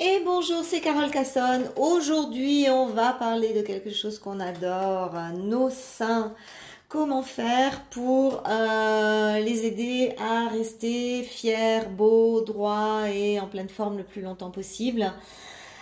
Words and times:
Et 0.00 0.22
bonjour, 0.24 0.64
c'est 0.64 0.80
Carole 0.80 1.08
Cassonne. 1.08 1.70
Aujourd'hui, 1.76 2.66
on 2.68 2.86
va 2.86 3.12
parler 3.12 3.52
de 3.52 3.62
quelque 3.62 3.90
chose 3.90 4.18
qu'on 4.18 4.40
adore, 4.40 5.14
nos 5.44 5.70
seins. 5.70 6.34
Comment 6.88 7.22
faire 7.22 7.80
pour 7.90 8.42
euh, 8.48 9.38
les 9.38 9.64
aider 9.64 10.16
à 10.18 10.48
rester 10.48 11.22
fiers, 11.22 11.86
beaux, 11.88 12.40
droits 12.40 13.08
et 13.08 13.38
en 13.38 13.46
pleine 13.46 13.68
forme 13.68 13.96
le 13.96 14.02
plus 14.02 14.20
longtemps 14.20 14.50
possible? 14.50 15.12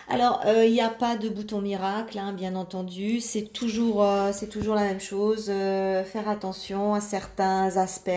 Alors, 0.08 0.42
euh, 0.44 0.66
il 0.66 0.72
n'y 0.72 0.82
a 0.82 0.90
pas 0.90 1.16
de 1.16 1.30
bouton 1.30 1.62
miracle, 1.62 2.18
hein, 2.18 2.34
bien 2.34 2.54
entendu. 2.54 3.18
C'est 3.18 3.50
toujours, 3.50 4.04
euh, 4.04 4.30
c'est 4.34 4.48
toujours 4.48 4.74
la 4.74 4.84
même 4.84 5.00
chose. 5.00 5.46
faire 5.46 6.28
attention 6.28 6.92
à 6.92 7.00
certains 7.00 7.78
aspects. 7.78 8.10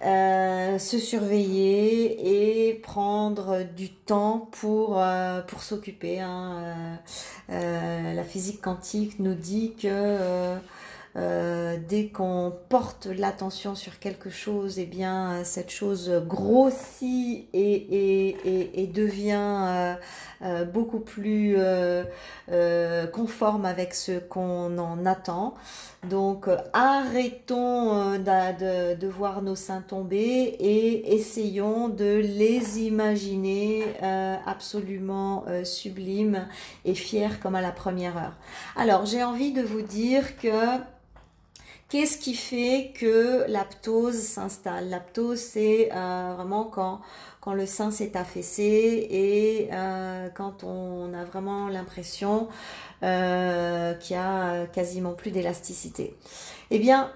Euh, 0.00 0.78
se 0.78 0.96
surveiller 0.96 2.68
et 2.68 2.74
prendre 2.74 3.64
du 3.64 3.90
temps 3.90 4.48
pour, 4.52 5.02
euh, 5.02 5.40
pour 5.42 5.62
s'occuper. 5.62 6.20
Hein. 6.20 6.98
Euh, 7.50 8.14
la 8.14 8.22
physique 8.22 8.60
quantique 8.60 9.18
nous 9.18 9.34
dit 9.34 9.74
que 9.74 10.56
dès 11.88 12.08
qu'on 12.08 12.52
porte 12.68 13.06
l'attention 13.06 13.74
sur 13.74 13.98
quelque 13.98 14.30
chose, 14.30 14.78
eh 14.78 14.86
bien 14.86 15.42
cette 15.44 15.70
chose 15.70 16.10
grossit 16.26 17.48
et, 17.52 18.90
devient 18.94 19.96
euh, 20.40 20.64
beaucoup 20.64 21.00
plus 21.00 21.56
euh, 21.58 22.04
euh, 22.52 23.08
conforme 23.08 23.64
avec 23.64 23.92
ce 23.92 24.20
qu'on 24.20 24.78
en 24.78 25.04
attend. 25.04 25.54
Donc 26.08 26.48
arrêtons 26.72 28.12
de, 28.18 28.94
de, 28.94 29.08
voir 29.08 29.42
nos 29.42 29.56
seins 29.56 29.80
tomber 29.80 30.20
et 30.60 31.14
essayons 31.16 31.88
de 31.88 32.20
les 32.22 32.82
imaginer 32.82 33.82
absolument 34.46 35.44
sublimes 35.64 36.46
et 36.84 36.94
fiers 36.94 37.40
comme 37.42 37.56
à 37.56 37.60
la 37.60 37.72
première 37.72 38.16
heure. 38.16 38.36
Alors 38.76 39.06
j'ai 39.06 39.24
envie 39.24 39.52
de 39.52 39.62
vous 39.62 39.82
dire 39.82 40.36
que 40.36 40.78
Qu'est-ce 41.88 42.18
qui 42.18 42.34
fait 42.34 42.92
que 42.94 43.44
l'aptose 43.48 44.18
s'installe? 44.18 44.90
L'aptose, 44.90 45.40
c'est 45.40 45.88
vraiment 45.88 46.64
quand 46.64 47.00
quand 47.40 47.54
le 47.54 47.64
sein 47.64 47.90
s'est 47.90 48.14
affaissé 48.14 49.06
et 49.10 49.68
euh, 49.72 50.28
quand 50.34 50.64
on 50.64 51.14
a 51.14 51.24
vraiment 51.24 51.68
l'impression 51.68 52.48
euh, 53.02 53.94
qu'il 53.94 54.16
y 54.16 54.18
a 54.18 54.66
quasiment 54.66 55.12
plus 55.12 55.30
d'élasticité. 55.30 56.14
Eh 56.70 56.78
bien, 56.78 57.10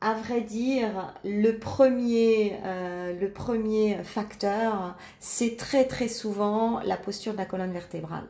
à 0.00 0.14
vrai 0.14 0.40
dire, 0.40 1.14
le 1.24 1.52
premier, 1.58 2.56
euh, 2.64 3.12
le 3.20 3.30
premier 3.30 4.02
facteur, 4.02 4.96
c'est 5.20 5.56
très 5.56 5.84
très 5.84 6.08
souvent 6.08 6.80
la 6.80 6.96
posture 6.96 7.32
de 7.32 7.38
la 7.38 7.46
colonne 7.46 7.72
vertébrale. 7.72 8.26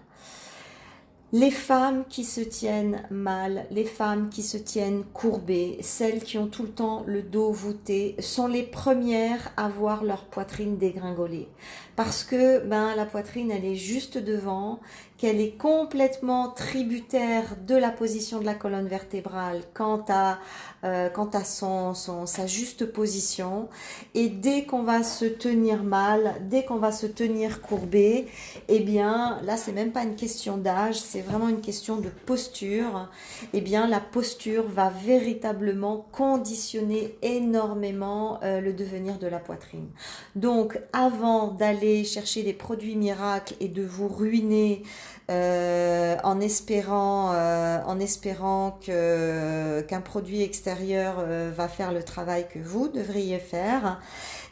Les 1.32 1.50
femmes 1.50 2.05
qui 2.08 2.22
se 2.22 2.41
tiennent 2.41 3.02
mal, 3.10 3.66
les 3.72 3.84
femmes 3.84 4.28
qui 4.30 4.44
se 4.44 4.56
tiennent 4.56 5.02
courbées, 5.12 5.77
celles 5.80 6.22
qui 6.22 6.38
ont 6.38 6.46
tout 6.46 6.62
le 6.62 6.69
temps 6.69 7.02
le 7.05 7.20
dos 7.20 7.50
voûté, 7.50 8.14
sont 8.20 8.46
les 8.46 8.62
premières 8.62 9.50
à 9.56 9.69
voir 9.69 10.04
leur 10.04 10.27
poitrine 10.27 10.78
dégringoler. 10.78 11.48
Parce 11.97 12.25
que 12.25 12.61
ben, 12.61 12.94
la 12.94 13.06
poitrine, 13.06 13.50
elle 13.50 13.64
est 13.64 13.75
juste 13.75 14.19
devant, 14.19 14.80
qu'elle 15.19 15.41
est 15.41 15.56
complètement 15.56 16.48
tributaire 16.50 17.56
de 17.66 17.75
la 17.75 17.91
position 17.91 18.38
de 18.38 18.44
la 18.44 18.55
colonne 18.55 18.86
vertébrale 18.86 19.62
quant 19.72 20.05
à, 20.08 20.38
euh, 20.84 21.08
quant 21.08 21.30
à 21.33 21.42
son, 21.42 21.94
son, 21.94 22.27
sa 22.27 22.47
juste 22.47 22.84
position. 22.84 23.69
Et 24.14 24.28
dès 24.28 24.64
qu'on 24.64 24.83
va 24.83 25.03
se 25.03 25.25
tenir 25.25 25.84
mal, 25.84 26.34
dès 26.42 26.64
qu'on 26.64 26.77
va 26.77 26.92
se 26.92 27.06
tenir 27.06 27.62
courbé, 27.62 28.27
eh 28.69 28.81
bien, 28.81 29.41
là, 29.42 29.56
c'est 29.56 29.72
même 29.72 29.92
pas 29.92 30.03
une 30.03 30.16
question 30.16 30.58
d'âge, 30.58 31.00
c'est 31.00 31.22
vraiment 31.22 31.48
une 31.48 31.62
question 31.62 31.97
de 31.97 32.10
posture. 32.27 33.08
Eh 33.55 33.62
bien, 33.62 33.86
la 33.86 34.00
posture 34.00 34.69
va 34.69 34.91
véritablement 34.91 36.06
conditionner 36.12 37.16
énormément 37.22 38.38
euh, 38.43 38.60
le 38.60 38.75
devenir 38.75 39.19
de 39.19 39.28
la 39.28 39.38
poitrine. 39.38 39.88
Donc, 40.34 40.78
avant 40.93 41.49
d'aller 41.49 41.85
chercher 42.04 42.42
des 42.42 42.52
produits 42.52 42.97
miracles 42.97 43.54
et 43.60 43.69
de 43.69 43.82
vous 43.82 44.08
ruiner, 44.08 44.82
euh, 45.28 46.16
en 46.22 46.41
espérant, 46.41 47.32
euh, 47.34 47.78
en 47.84 47.98
espérant 47.98 48.78
que 48.84 49.80
qu'un 49.82 50.00
produit 50.00 50.42
extérieur 50.42 51.16
euh, 51.19 51.50
va 51.54 51.66
faire 51.66 51.92
le 51.92 52.04
travail 52.04 52.46
que 52.48 52.60
vous 52.60 52.88
devriez 52.88 53.41
faire, 53.41 54.00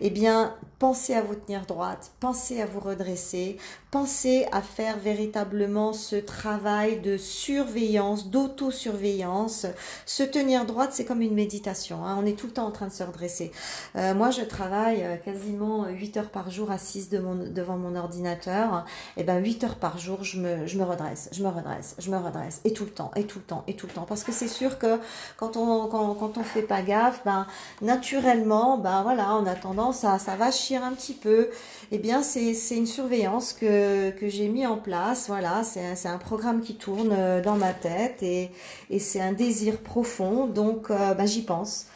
eh 0.07 0.11
bien, 0.11 0.55
pensez 0.79 1.15
à 1.15 1.23
vous 1.23 1.35
tenir 1.35 1.65
droite, 1.65 2.13
pensez 2.21 2.61
à 2.61 2.67
vous 2.67 2.79
redresser, 2.79 3.57
pensez 3.91 4.47
à 4.53 4.61
faire 4.61 4.99
véritablement 4.99 5.95
ce 5.95 6.17
travail 6.17 7.01
de 7.01 7.17
surveillance, 7.17 8.29
d'autosurveillance. 8.29 9.65
Se 10.05 10.23
tenir 10.23 10.67
droite, 10.67 10.91
c'est 10.93 11.07
comme 11.07 11.23
une 11.23 11.33
méditation. 11.33 12.05
Hein. 12.05 12.19
On 12.21 12.27
est 12.27 12.39
tout 12.39 12.47
le 12.47 12.53
temps 12.53 12.67
en 12.67 12.71
train 12.71 12.89
de 12.89 12.93
se 12.93 13.03
redresser. 13.03 13.51
Euh, 13.97 14.15
moi, 14.15 14.31
je 14.31 14.43
travaille 14.43 15.03
euh, 15.03 15.17
quasiment 15.17 15.87
8 15.87 16.19
heures 16.19 16.31
par 16.31 16.51
jour 16.51 16.71
assise 16.71 17.09
devant 17.09 17.79
mon 17.79 17.97
ordinateur. 17.97 18.85
Et 19.17 19.23
eh 19.23 19.25
ben 19.25 19.39
8 19.39 19.65
heures 19.65 19.77
par 19.77 19.97
jour, 19.97 20.23
je 20.23 20.39
me, 20.39 20.67
je 20.67 20.77
me 20.77 20.85
redresse, 20.85 21.31
je 21.33 21.43
me 21.43 21.49
redresse, 21.49 21.97
je 21.99 22.11
me 22.11 22.19
redresse. 22.19 22.61
Et 22.65 22.75
tout 22.75 22.85
le 22.85 22.91
temps, 22.91 23.11
et 23.17 23.25
tout 23.25 23.39
le 23.39 23.45
temps, 23.45 23.65
et 23.69 23.75
tout 23.75 23.87
le 23.87 23.93
temps. 23.93 24.05
Parce 24.07 24.23
que 24.23 24.33
c'est 24.33 24.49
sûr 24.49 24.79
que 24.79 25.01
quand 25.39 25.57
on 25.57 25.87
quand, 25.87 26.15
quand 26.15 26.37
on 26.37 26.43
fait 26.43 26.63
pas 26.63 26.83
gaffe, 26.83 27.23
ben 27.25 27.47
naturellement, 27.81 28.77
ben 28.77 29.03
voilà, 29.03 29.37
on 29.37 29.47
a 29.47 29.55
tendance 29.55 29.94
à 30.03 30.19
ça 30.19 30.35
va 30.37 30.51
chier 30.51 30.79
un 30.79 30.93
petit 30.93 31.15
peu. 31.15 31.51
Eh 31.93 31.99
bien, 31.99 32.23
c'est 32.23 32.77
une 32.77 32.87
surveillance 32.87 33.53
que 33.53 33.95
que, 34.11 34.29
j'ai 34.29 34.49
mis 34.49 34.67
en 34.67 34.79
place. 34.79 35.27
Voilà, 35.29 35.63
c'est 35.65 36.09
un, 36.09 36.19
programme 36.19 36.61
qui 36.61 36.77
tourne 36.77 37.13
euh, 37.13 37.43
dans 37.43 37.57
ma 37.57 37.73
tête 37.73 38.23
et, 38.23 38.51
c'est 38.99 39.21
un 39.21 39.33
désir 39.33 39.79
profond. 39.79 40.47
Donc, 40.47 40.91
euh, 40.91 41.15
bah, 41.15 41.27
j'y 41.27 41.43
pense. 41.43 41.87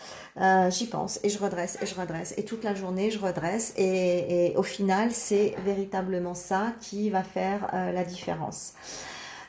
Euh, 0.40 0.70
j'y 0.70 0.86
pense 0.86 1.18
et 1.24 1.30
je 1.30 1.38
redresse 1.40 1.78
et 1.82 1.86
je 1.86 1.96
redresse 1.96 2.32
et 2.36 2.44
toute 2.44 2.62
la 2.62 2.72
journée 2.72 3.10
je 3.10 3.18
redresse 3.18 3.74
et, 3.76 4.52
au 4.54 4.62
final 4.62 5.10
c'est 5.10 5.56
véritablement 5.64 6.34
ça 6.34 6.74
qui 6.80 7.10
va 7.10 7.24
faire 7.24 7.68
la 7.72 8.04
différence. 8.04 8.74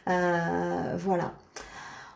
voilà. 0.07 1.31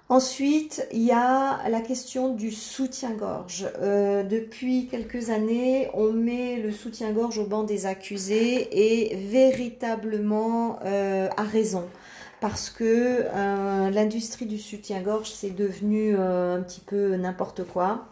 Ensuite, 0.10 0.86
il 0.92 1.02
y 1.02 1.12
a 1.12 1.68
la 1.70 1.80
question 1.80 2.34
du 2.34 2.52
soutien-gorge. 2.52 3.68
Euh, 3.82 4.24
depuis 4.24 4.88
quelques 4.88 5.30
années, 5.30 5.90
on 5.94 6.12
met 6.12 6.58
le 6.58 6.72
soutien-gorge 6.72 7.38
au 7.40 7.46
banc 7.46 7.64
des 7.64 7.86
accusés 7.86 8.68
et 8.72 9.16
véritablement 9.16 10.80
euh, 10.84 11.30
à 11.38 11.44
raison. 11.44 11.86
Parce 12.42 12.70
que 12.70 12.84
euh, 13.34 13.90
l'industrie 13.90 14.46
du 14.46 14.60
soutien-gorge, 14.60 15.32
c'est 15.32 15.56
devenu 15.56 16.18
un 16.18 16.62
petit 16.62 16.82
peu 16.82 17.16
n'importe 17.16 17.64
quoi. 17.64 18.08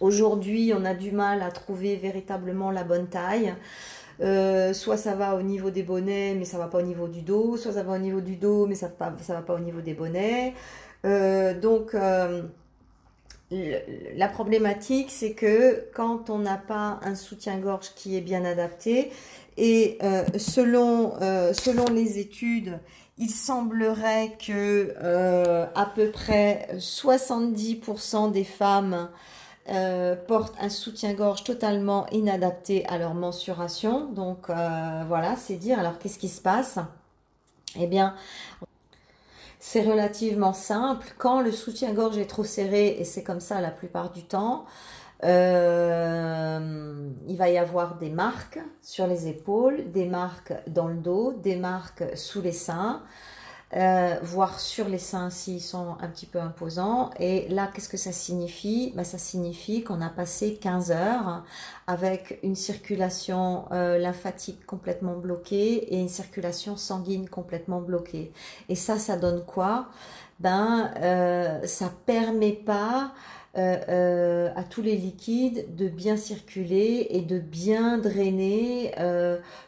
Aujourd'hui, 0.00 0.72
on 0.74 0.84
a 0.86 0.94
du 0.94 1.12
mal 1.12 1.42
à 1.42 1.50
trouver 1.50 1.96
véritablement 1.96 2.70
la 2.70 2.84
bonne 2.84 3.06
taille. 3.06 3.54
Soit 4.72 4.96
ça 4.96 5.14
va 5.14 5.34
au 5.34 5.42
niveau 5.42 5.70
des 5.70 5.82
bonnets, 5.82 6.34
mais 6.34 6.44
ça 6.44 6.58
va 6.58 6.68
pas 6.68 6.78
au 6.78 6.82
niveau 6.82 7.08
du 7.08 7.22
dos, 7.22 7.56
soit 7.56 7.72
ça 7.72 7.82
va 7.82 7.94
au 7.94 7.98
niveau 7.98 8.20
du 8.20 8.36
dos, 8.36 8.66
mais 8.66 8.74
ça 8.74 8.90
va 8.98 9.10
va 9.10 9.42
pas 9.42 9.54
au 9.54 9.58
niveau 9.58 9.80
des 9.80 9.94
bonnets. 9.94 10.54
Euh, 11.04 11.58
donc, 11.58 11.94
euh, 11.94 12.42
la 13.50 14.28
problématique, 14.28 15.10
c'est 15.10 15.32
que 15.32 15.86
quand 15.94 16.30
on 16.30 16.38
n'a 16.38 16.56
pas 16.56 17.00
un 17.02 17.14
soutien-gorge 17.14 17.92
qui 17.94 18.16
est 18.16 18.20
bien 18.20 18.44
adapté, 18.44 19.10
et 19.58 19.98
euh, 20.02 20.24
selon, 20.38 21.12
selon 21.52 21.84
les 21.92 22.18
études, 22.18 22.78
il 23.18 23.28
semblerait 23.28 24.36
que 24.44 24.94
à 25.74 25.86
peu 25.86 26.10
près 26.10 26.68
70% 26.78 28.32
des 28.32 28.44
femmes 28.44 29.10
portent 30.26 30.54
un 30.60 30.68
soutien-gorge 30.68 31.44
totalement 31.44 32.06
inadapté 32.10 32.86
à 32.86 32.98
leur 32.98 33.14
mensuration. 33.14 34.06
Donc 34.06 34.48
voilà, 34.48 35.36
c'est 35.36 35.56
dire. 35.56 35.78
Alors 35.78 35.98
qu'est-ce 35.98 36.18
qui 36.18 36.28
se 36.28 36.40
passe? 36.40 36.78
Eh 37.78 37.86
bien, 37.86 38.14
c'est 39.60 39.82
relativement 39.82 40.52
simple. 40.52 41.14
Quand 41.18 41.40
le 41.40 41.52
soutien-gorge 41.52 42.18
est 42.18 42.26
trop 42.26 42.44
serré, 42.44 42.96
et 42.98 43.04
c'est 43.04 43.22
comme 43.22 43.40
ça 43.40 43.60
la 43.60 43.70
plupart 43.70 44.10
du 44.10 44.24
temps, 44.24 44.66
euh, 45.24 47.08
il 47.28 47.36
va 47.36 47.48
y 47.48 47.56
avoir 47.56 47.94
des 47.94 48.10
marques 48.10 48.58
sur 48.82 49.06
les 49.06 49.28
épaules, 49.28 49.90
des 49.92 50.06
marques 50.06 50.52
dans 50.66 50.88
le 50.88 50.96
dos, 50.96 51.32
des 51.32 51.54
marques 51.54 52.04
sous 52.16 52.42
les 52.42 52.52
seins, 52.52 53.02
euh, 53.76 54.16
voire 54.22 54.60
sur 54.60 54.88
les 54.88 54.98
seins 54.98 55.30
s'ils 55.30 55.60
sont 55.62 55.96
un 56.00 56.08
petit 56.08 56.26
peu 56.26 56.40
imposants. 56.40 57.10
Et 57.18 57.48
là, 57.48 57.70
qu'est-ce 57.72 57.88
que 57.88 57.96
ça 57.96 58.12
signifie? 58.12 58.92
Ben, 58.94 59.04
Ça 59.04 59.18
signifie 59.18 59.82
qu'on 59.82 60.00
a 60.02 60.10
passé 60.10 60.58
15 60.60 60.90
heures 60.92 61.42
avec 61.86 62.38
une 62.42 62.54
circulation 62.54 63.64
euh, 63.72 63.98
lymphatique 63.98 64.66
complètement 64.66 65.14
bloquée 65.16 65.94
et 65.94 65.98
une 66.00 66.08
circulation 66.08 66.76
sanguine 66.76 67.28
complètement 67.28 67.80
bloquée. 67.80 68.32
Et 68.68 68.74
ça, 68.74 68.98
ça 68.98 69.16
donne 69.16 69.44
quoi? 69.44 69.88
Ben, 70.42 70.90
euh, 71.00 71.64
ça 71.66 71.92
permet 72.04 72.50
pas 72.50 73.12
euh, 73.56 73.76
euh, 73.88 74.50
à 74.56 74.64
tous 74.64 74.82
les 74.82 74.96
liquides 74.96 75.76
de 75.76 75.86
bien 75.86 76.16
circuler 76.16 77.06
et 77.10 77.20
de 77.20 77.38
bien 77.38 77.98
drainer 77.98 78.92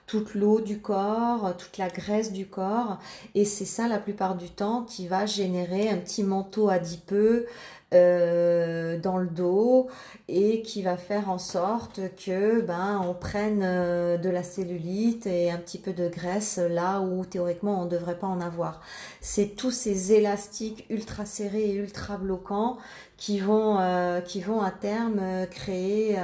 toute 0.08 0.34
l'eau 0.34 0.60
du 0.60 0.80
corps, 0.80 1.56
toute 1.56 1.78
la 1.78 1.88
graisse 1.88 2.32
du 2.32 2.46
corps. 2.46 2.98
Et 3.36 3.44
c'est 3.44 3.64
ça 3.64 3.86
la 3.86 3.98
plupart 3.98 4.34
du 4.34 4.50
temps 4.50 4.82
qui 4.82 5.06
va 5.06 5.26
générer 5.26 5.88
un 5.88 5.96
petit 5.96 6.24
manteau 6.24 6.68
adipeux 6.68 7.46
euh, 7.94 8.98
dans 8.98 9.18
le 9.18 9.26
dos 9.26 9.88
et 10.28 10.62
qui 10.62 10.82
va 10.82 10.96
faire 10.96 11.30
en 11.30 11.38
sorte 11.38 12.00
que 12.16 12.60
ben 12.60 13.00
on 13.06 13.14
prenne 13.14 13.60
euh, 13.62 14.16
de 14.16 14.28
la 14.30 14.42
cellulite 14.42 15.26
et 15.26 15.50
un 15.50 15.58
petit 15.58 15.78
peu 15.78 15.92
de 15.92 16.08
graisse 16.08 16.58
là 16.58 17.00
où 17.00 17.24
théoriquement 17.24 17.82
on 17.82 17.84
ne 17.84 17.90
devrait 17.90 18.18
pas 18.18 18.26
en 18.26 18.40
avoir. 18.40 18.80
C'est 19.20 19.56
tous 19.56 19.70
ces 19.70 20.12
élastiques 20.12 20.86
ultra 20.90 21.24
serrés 21.24 21.70
et 21.70 21.74
ultra 21.74 22.16
bloquants 22.16 22.78
qui 23.16 23.38
vont 23.38 23.78
euh, 23.78 24.20
qui 24.20 24.40
vont 24.40 24.60
à 24.60 24.70
terme 24.70 25.20
créer 25.50 26.16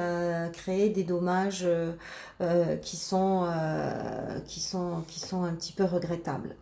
créer 0.53 0.89
des 0.91 1.05
dommages 1.05 1.69
qui 2.83 2.97
sont 2.97 3.47
qui 4.47 4.61
sont 4.61 5.03
qui 5.07 5.21
sont 5.21 5.45
un 5.45 5.53
petit 5.53 5.73
peu 5.73 5.85
regrettables. 5.85 6.57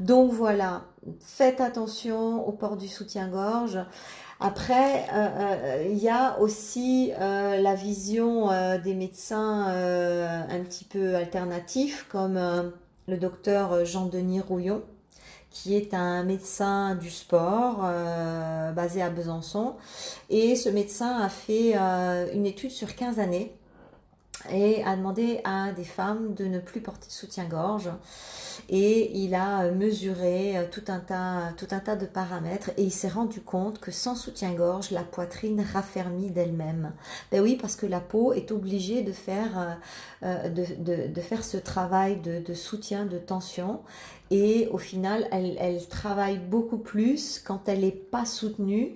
Donc 0.00 0.32
voilà, 0.32 0.82
faites 1.20 1.60
attention 1.60 2.46
au 2.46 2.52
port 2.52 2.76
du 2.76 2.88
soutien-gorge. 2.88 3.78
Après, 4.40 5.06
euh, 5.12 5.28
euh, 5.38 5.88
il 5.90 5.98
y 5.98 6.08
a 6.08 6.38
aussi 6.40 7.12
euh, 7.18 7.60
la 7.60 7.74
vision 7.74 8.48
des 8.82 8.94
médecins 8.94 9.66
un 9.66 10.60
petit 10.60 10.84
peu 10.84 11.14
alternatifs, 11.14 12.06
comme 12.08 12.38
le 13.06 13.16
docteur 13.16 13.84
Jean-Denis 13.84 14.40
Rouillon, 14.40 14.82
qui 15.50 15.76
est 15.76 15.94
un 15.94 16.24
médecin 16.24 16.94
du 16.96 17.10
sport 17.10 17.88
basé 18.74 19.02
à 19.02 19.10
Besançon. 19.10 19.74
Et 20.30 20.56
ce 20.56 20.68
médecin 20.68 21.20
a 21.20 21.28
fait 21.28 21.74
une 22.34 22.46
étude 22.46 22.70
sur 22.70 22.94
15 22.96 23.20
années 23.20 23.54
et 24.50 24.84
a 24.84 24.96
demandé 24.96 25.40
à 25.44 25.72
des 25.72 25.84
femmes 25.84 26.34
de 26.34 26.44
ne 26.44 26.58
plus 26.58 26.80
porter 26.80 27.06
de 27.06 27.12
soutien-gorge 27.12 27.90
et 28.68 29.16
il 29.16 29.34
a 29.34 29.70
mesuré 29.70 30.68
tout 30.70 30.84
un 30.88 31.00
tas 31.00 31.52
tout 31.56 31.66
un 31.70 31.80
tas 31.80 31.96
de 31.96 32.06
paramètres 32.06 32.70
et 32.76 32.82
il 32.82 32.92
s'est 32.92 33.08
rendu 33.08 33.40
compte 33.40 33.80
que 33.80 33.90
sans 33.90 34.14
soutien-gorge 34.14 34.90
la 34.90 35.02
poitrine 35.02 35.64
raffermit 35.72 36.30
d'elle-même. 36.30 36.92
Ben 37.32 37.42
oui 37.42 37.56
parce 37.60 37.76
que 37.76 37.86
la 37.86 38.00
peau 38.00 38.32
est 38.32 38.52
obligée 38.52 39.02
de 39.02 39.12
faire 39.12 39.78
euh, 40.22 40.48
de, 40.48 40.64
de, 40.78 41.12
de, 41.12 41.20
faire 41.20 41.44
ce 41.44 41.56
travail 41.56 42.20
de, 42.20 42.40
de, 42.40 42.54
soutien 42.54 43.06
de 43.06 43.18
tension 43.18 43.80
et 44.30 44.68
au 44.72 44.78
final 44.78 45.28
elle, 45.32 45.56
elle 45.58 45.86
travaille 45.88 46.38
beaucoup 46.38 46.78
plus 46.78 47.38
quand 47.38 47.68
elle 47.68 47.80
n'est 47.80 47.90
pas 47.90 48.24
soutenue 48.24 48.94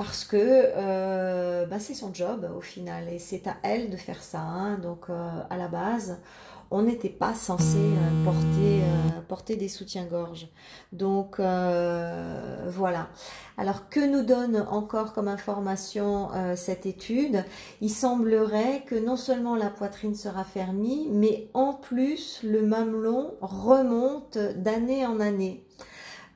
parce 0.00 0.24
que 0.24 0.38
euh, 0.38 1.66
bah, 1.66 1.78
c'est 1.78 1.92
son 1.92 2.14
job 2.14 2.50
au 2.56 2.62
final 2.62 3.06
et 3.12 3.18
c'est 3.18 3.46
à 3.46 3.56
elle 3.62 3.90
de 3.90 3.98
faire 3.98 4.22
ça. 4.22 4.40
Hein. 4.40 4.78
Donc 4.78 5.10
euh, 5.10 5.28
à 5.50 5.58
la 5.58 5.68
base, 5.68 6.22
on 6.70 6.80
n'était 6.80 7.10
pas 7.10 7.34
censé 7.34 7.76
euh, 7.76 8.24
porter, 8.24 8.80
porter 9.28 9.56
des 9.56 9.68
soutiens-gorge. 9.68 10.48
Donc 10.92 11.38
voilà. 11.38 13.10
Alors 13.58 13.90
que 13.90 14.00
nous 14.00 14.24
donne 14.24 14.64
encore 14.70 15.12
comme 15.12 15.28
information 15.28 16.30
cette 16.56 16.86
étude? 16.86 17.44
Il 17.82 17.90
semblerait 17.90 18.84
que 18.86 18.94
non 18.94 19.16
seulement 19.16 19.54
la 19.54 19.68
poitrine 19.68 20.14
sera 20.14 20.44
fermée, 20.44 21.08
mais 21.10 21.50
en 21.52 21.74
plus 21.74 22.40
le 22.42 22.62
mamelon 22.62 23.34
remonte 23.42 24.38
d'année 24.38 25.04
en 25.04 25.20
année. 25.20 25.66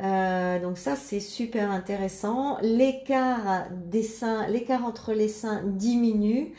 Euh, 0.01 0.61
donc 0.61 0.77
ça 0.79 0.97
c'est 0.97 1.21
super 1.21 1.71
intéressant. 1.71 2.59
L'écart 2.63 3.67
des 3.71 4.03
seins, 4.03 4.47
l'écart 4.49 4.85
entre 4.85 5.13
les 5.13 5.29
seins 5.29 5.63
diminue 5.65 6.53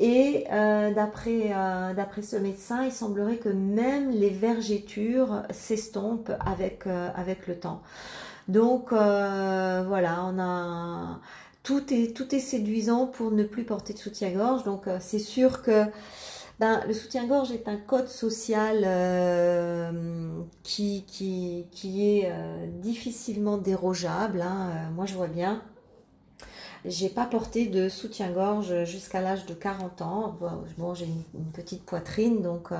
et 0.00 0.46
euh, 0.50 0.92
d'après 0.92 1.52
euh, 1.54 1.94
d'après 1.94 2.22
ce 2.22 2.36
médecin, 2.36 2.84
il 2.84 2.92
semblerait 2.92 3.36
que 3.36 3.48
même 3.48 4.10
les 4.10 4.30
vergetures 4.30 5.42
s'estompent 5.50 6.32
avec 6.44 6.86
avec 6.86 7.46
le 7.46 7.58
temps. 7.58 7.82
Donc 8.48 8.90
voilà, 8.90 10.24
on 10.26 10.38
a 10.40 11.20
tout 11.62 11.94
est 11.94 12.16
tout 12.16 12.34
est 12.34 12.40
séduisant 12.40 13.06
pour 13.06 13.30
ne 13.30 13.44
plus 13.44 13.64
porter 13.64 13.92
de 13.92 13.98
soutien-gorge. 13.98 14.64
Donc 14.64 14.86
c'est 15.00 15.20
sûr 15.20 15.62
que 15.62 15.84
ben, 16.60 16.82
le 16.86 16.92
soutien-gorge 16.92 17.52
est 17.52 17.68
un 17.68 17.78
code 17.78 18.08
social 18.08 18.82
euh, 18.84 20.42
qui, 20.62 21.06
est 21.82 22.30
euh, 22.30 22.66
difficilement 22.82 23.56
dérogeable. 23.56 24.42
Hein. 24.42 24.68
Euh, 24.68 24.90
moi, 24.90 25.06
je 25.06 25.14
vois 25.14 25.26
bien. 25.26 25.62
J'ai 26.84 27.08
pas 27.08 27.24
porté 27.24 27.66
de 27.66 27.88
soutien-gorge 27.88 28.84
jusqu'à 28.84 29.22
l'âge 29.22 29.46
de 29.46 29.54
40 29.54 30.02
ans. 30.02 30.38
Bon, 30.76 30.92
j'ai 30.92 31.06
une, 31.06 31.50
petite 31.52 31.82
poitrine, 31.82 32.42
donc 32.42 32.70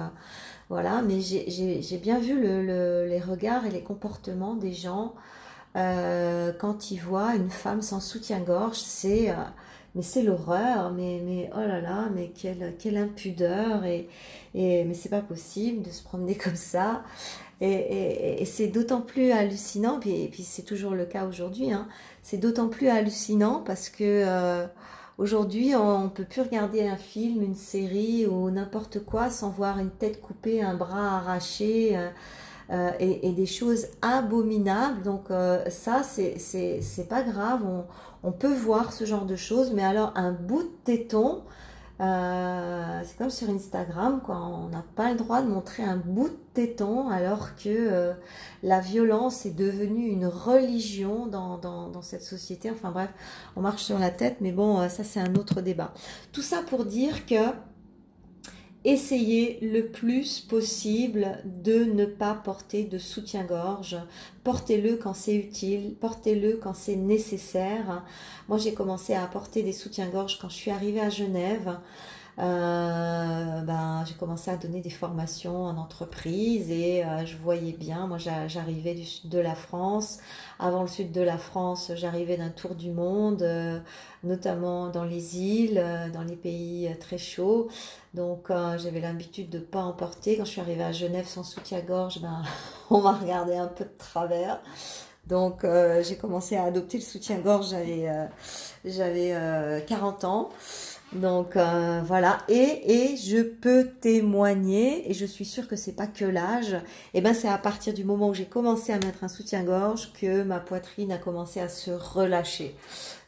voilà. 0.69 1.01
Mais 1.01 1.21
j'ai 1.21 1.99
bien 1.99 2.19
vu 2.19 2.39
le, 2.39 3.07
les 3.07 3.21
regards 3.21 3.65
et 3.65 3.71
les 3.71 3.83
comportements 3.83 4.55
des 4.55 4.73
gens 4.73 5.15
quand 5.75 6.91
ils 6.91 6.99
voient 6.99 7.35
une 7.35 7.51
femme 7.51 7.83
sans 7.83 8.01
soutien-gorge. 8.01 8.79
C'est 8.79 9.35
mais 9.95 10.03
c'est 10.03 10.23
l'horreur, 10.23 10.93
mais, 10.93 11.21
mais 11.25 11.51
oh 11.55 11.61
là 11.61 11.81
là, 11.81 12.09
mais 12.15 12.29
quelle, 12.29 12.77
quelle 12.79 12.97
impudeur, 12.97 13.85
et, 13.85 14.09
et 14.55 14.85
mais 14.85 14.95
c'est 14.95 15.09
pas 15.09 15.21
possible 15.21 15.83
de 15.83 15.91
se 15.91 16.03
promener 16.03 16.37
comme 16.37 16.57
ça. 16.57 17.03
Et, 17.61 17.73
et, 17.73 18.43
et 18.43 18.45
c'est 18.45 18.69
d'autant 18.69 19.01
plus 19.01 19.33
hallucinant, 19.33 19.99
puis, 20.01 20.23
et 20.23 20.29
puis 20.29 20.45
c'est 20.45 20.63
toujours 20.63 20.93
le 20.93 21.07
cas 21.07 21.27
aujourd'hui, 21.27 21.73
hein, 21.73 21.89
c'est 22.23 22.39
d'autant 22.39 22.69
plus 22.69 22.89
hallucinant 22.89 23.63
parce 23.65 23.91
que 23.91 24.05
euh, 24.05 24.67
aujourd'hui 25.19 25.75
on, 25.75 26.05
ne 26.05 26.09
peut 26.09 26.25
plus 26.25 26.43
regarder 26.43 26.87
un 26.89 26.97
film, 26.97 27.43
une 27.43 27.57
série 27.57 28.27
ou 28.27 28.51
n'importe 28.51 29.05
quoi 29.05 29.29
sans 29.29 29.51
voir 29.51 29.79
une 29.79 29.91
tête 29.91 30.21
coupée, 30.21 30.63
un 30.63 30.75
bras 30.75 31.19
arraché. 31.19 31.97
Euh, 31.97 32.09
euh, 32.71 32.91
et, 32.99 33.33
des 33.33 33.47
choses 33.47 33.87
abominables. 34.03 35.03
Donc 35.03 35.31
euh, 35.31 35.69
ça, 35.69 36.03
c'est 36.03 37.09
pas 37.09 37.23
grave. 37.23 37.63
On, 37.65 37.85
on, 38.23 38.33
peut 38.33 38.53
voir 38.53 38.93
ce 38.93 39.05
genre 39.05 39.27
de 39.27 39.37
choses. 39.37 39.73
Mais 39.73 39.85
alors, 39.85 40.13
un 40.17 40.33
bout 40.33 40.63
de 40.63 40.71
téton, 40.85 41.43
euh, 42.01 43.01
c'est 43.05 43.19
comme 43.19 43.29
sur 43.29 43.51
Instagram, 43.51 44.21
quoi. 44.25 44.37
On 44.37 44.69
n'a 44.69 44.83
pas 44.97 45.11
le 45.11 45.19
droit 45.19 45.43
de 45.43 45.49
montrer 45.49 45.83
un 45.83 45.99
bout 45.99 46.31
de 46.31 46.39
téton 46.55 47.11
alors 47.11 47.57
que 47.57 47.69
euh, 47.69 48.15
la 48.63 48.81
violence 48.81 49.45
est 49.45 49.51
devenue 49.51 50.07
une 50.09 50.27
religion 50.27 51.27
dans, 51.27 51.59
dans, 51.59 51.89
dans, 51.89 52.01
cette 52.01 52.23
société. 52.23 52.71
Enfin 52.71 52.91
bref, 52.91 53.11
on 53.55 53.61
marche 53.61 53.83
sur 53.83 53.99
la 53.99 54.11
tête, 54.11 54.39
mais 54.41 54.51
bon, 54.51 54.89
ça 54.89 55.05
c'est 55.05 55.21
un 55.21 55.35
autre 55.35 55.61
débat. 55.61 55.93
Tout 56.33 56.43
ça 56.43 56.63
pour 56.63 56.87
dire 56.87 57.27
que 57.27 57.35
essayez 58.85 59.59
le 59.61 59.87
plus 59.87 60.41
possible 60.41 61.39
de 61.45 61.85
ne 61.85 62.07
pas 62.07 62.35
porter 62.35 62.85
de 62.85 62.99
soutien-gorge. 62.99 63.97
Portez-le 64.45 64.97
quand 64.97 65.15
c'est 65.15 65.35
utile, 65.35 65.95
portez-le 66.01 66.57
quand 66.57 66.75
c'est 66.75 66.97
nécessaire. 66.97 68.05
Moi, 68.49 68.59
j'ai 68.59 68.73
commencé 68.73 69.15
à 69.15 69.27
porter 69.27 69.63
des 69.63 69.73
soutiens-gorge 69.73 70.39
quand 70.41 70.49
je 70.49 70.57
suis 70.57 70.71
arrivée 70.71 71.01
à 71.01 71.11
Genève. 71.11 71.79
Euh, 72.41 73.61
ben, 73.61 74.03
j'ai 74.07 74.15
commencé 74.15 74.51
à 74.51 74.57
donner 74.57 74.81
des 74.81 74.91
formations 74.91 75.65
en 75.65 75.77
entreprise 75.77 76.71
et 76.71 77.05
euh, 77.05 77.27
je 77.27 77.37
voyais 77.37 77.73
bien, 77.73 78.07
moi 78.07 78.17
j'arrivais 78.17 78.95
du 78.95 79.05
sud 79.05 79.29
de 79.29 79.39
la 79.39 79.55
France. 79.55 80.19
Avant 80.59 80.81
le 80.81 80.89
sud 80.89 81.13
de 81.13 81.21
la 81.21 81.37
France, 81.37 81.93
j'arrivais 81.97 82.39
d'un 82.39 82.49
tour 82.49 82.75
du 82.75 82.93
monde, 82.93 83.43
euh, 83.43 83.79
notamment 84.25 84.89
dans 84.89 85.05
les 85.05 85.39
îles, 85.39 85.85
dans 86.15 86.23
les 86.23 86.37
pays 86.37 86.91
très 86.99 87.19
chauds. 87.19 87.69
Donc 88.15 88.49
j'avais 88.49 89.01
l'habitude 89.01 89.51
de 89.51 89.59
pas 89.59 89.83
en 89.83 89.93
porter. 89.93 90.39
Quand 90.39 90.45
je 90.47 90.51
suis 90.51 90.61
arrivée 90.63 90.85
à 90.85 90.93
Genève 90.93 91.27
sans 91.27 91.45
soutien-gorge, 91.45 92.23
ben, 92.23 92.43
on 92.91 93.03
m'a 93.03 93.13
regardé 93.13 93.55
un 93.57 93.69
peu 93.69 93.85
de 93.85 93.95
travers. 93.99 94.61
Donc 95.27 95.67
j'ai 96.03 96.17
commencé 96.17 96.57
à 96.57 96.65
adopter 96.65 96.99
le 96.99 97.05
soutien-gorge, 97.05 97.71
j'avais 97.71 98.09
j'avais 98.85 99.85
40 99.87 100.25
ans. 100.25 100.51
Donc 101.13 101.57
euh, 101.57 102.03
voilà, 102.05 102.39
et, 102.49 103.13
et 103.13 103.17
je 103.17 103.43
peux 103.43 103.89
témoigner, 104.01 105.11
et 105.11 105.15
je 105.15 105.27
suis 105.27 105.45
sûre 105.45 105.67
que 105.67 105.75
c'est 105.75 105.97
pas 105.97 106.07
que 106.07 106.25
l'âge, 106.25 106.75
et 106.75 106.79
eh 107.15 107.21
ben 107.21 107.35
c'est 107.35 107.49
à 107.49 107.59
partir 107.59 107.93
du 107.93 108.05
moment 108.05 108.29
où 108.29 108.35
j'ai 108.35 108.45
commencé 108.45 108.93
à 108.93 108.99
mettre 108.99 109.25
un 109.25 109.29
soutien-gorge 109.29 110.13
que 110.13 110.45
ma 110.45 110.61
poitrine 110.61 111.11
a 111.11 111.19
commencé 111.19 111.61
à 111.61 111.69
se 111.69 111.91
relâcher. 111.91 112.77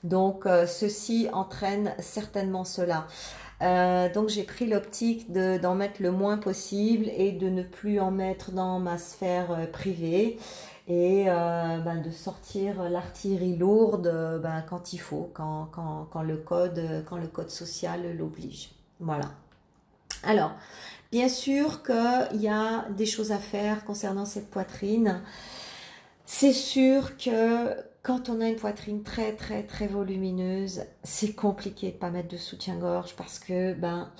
Donc 0.04 0.46
euh, 0.46 0.68
ceci 0.68 1.28
entraîne 1.32 1.92
certainement 1.98 2.64
cela. 2.64 3.08
Euh, 3.62 4.12
donc 4.12 4.28
j'ai 4.28 4.42
pris 4.42 4.66
l'optique 4.66 5.32
d'en 5.32 5.74
mettre 5.74 6.02
le 6.02 6.10
moins 6.10 6.36
possible 6.36 7.08
et 7.16 7.32
de 7.32 7.48
ne 7.48 7.62
plus 7.62 8.00
en 8.00 8.10
mettre 8.10 8.50
dans 8.50 8.80
ma 8.80 8.98
sphère 8.98 9.70
privée 9.70 10.38
et 10.88 11.26
euh, 11.28 11.78
ben, 11.78 12.02
de 12.02 12.10
sortir 12.10 12.88
l'artillerie 12.90 13.56
lourde 13.56 14.08
euh, 14.08 14.38
ben, 14.38 14.64
quand 14.68 14.92
il 14.92 14.98
faut, 14.98 15.30
quand, 15.32 15.68
quand, 15.70 16.08
quand, 16.10 16.22
le 16.22 16.36
code, 16.36 17.04
quand 17.08 17.18
le 17.18 17.28
code 17.28 17.50
social 17.50 18.16
l'oblige. 18.16 18.70
Voilà. 18.98 19.30
Alors, 20.24 20.52
bien 21.12 21.28
sûr 21.28 21.82
qu'il 21.84 22.40
y 22.40 22.48
a 22.48 22.86
des 22.90 23.06
choses 23.06 23.30
à 23.30 23.38
faire 23.38 23.84
concernant 23.84 24.24
cette 24.24 24.50
poitrine. 24.50 25.20
C'est 26.26 26.52
sûr 26.52 27.16
que 27.16 27.76
quand 28.02 28.28
on 28.28 28.40
a 28.40 28.48
une 28.48 28.56
poitrine 28.56 29.02
très 29.02 29.32
très 29.34 29.62
très 29.62 29.86
volumineuse, 29.86 30.84
c'est 31.04 31.34
compliqué 31.34 31.92
de 31.92 31.96
pas 31.96 32.10
mettre 32.10 32.28
de 32.28 32.36
soutien-gorge 32.36 33.14
parce 33.16 33.38
que 33.38 33.74
ben 33.74 34.10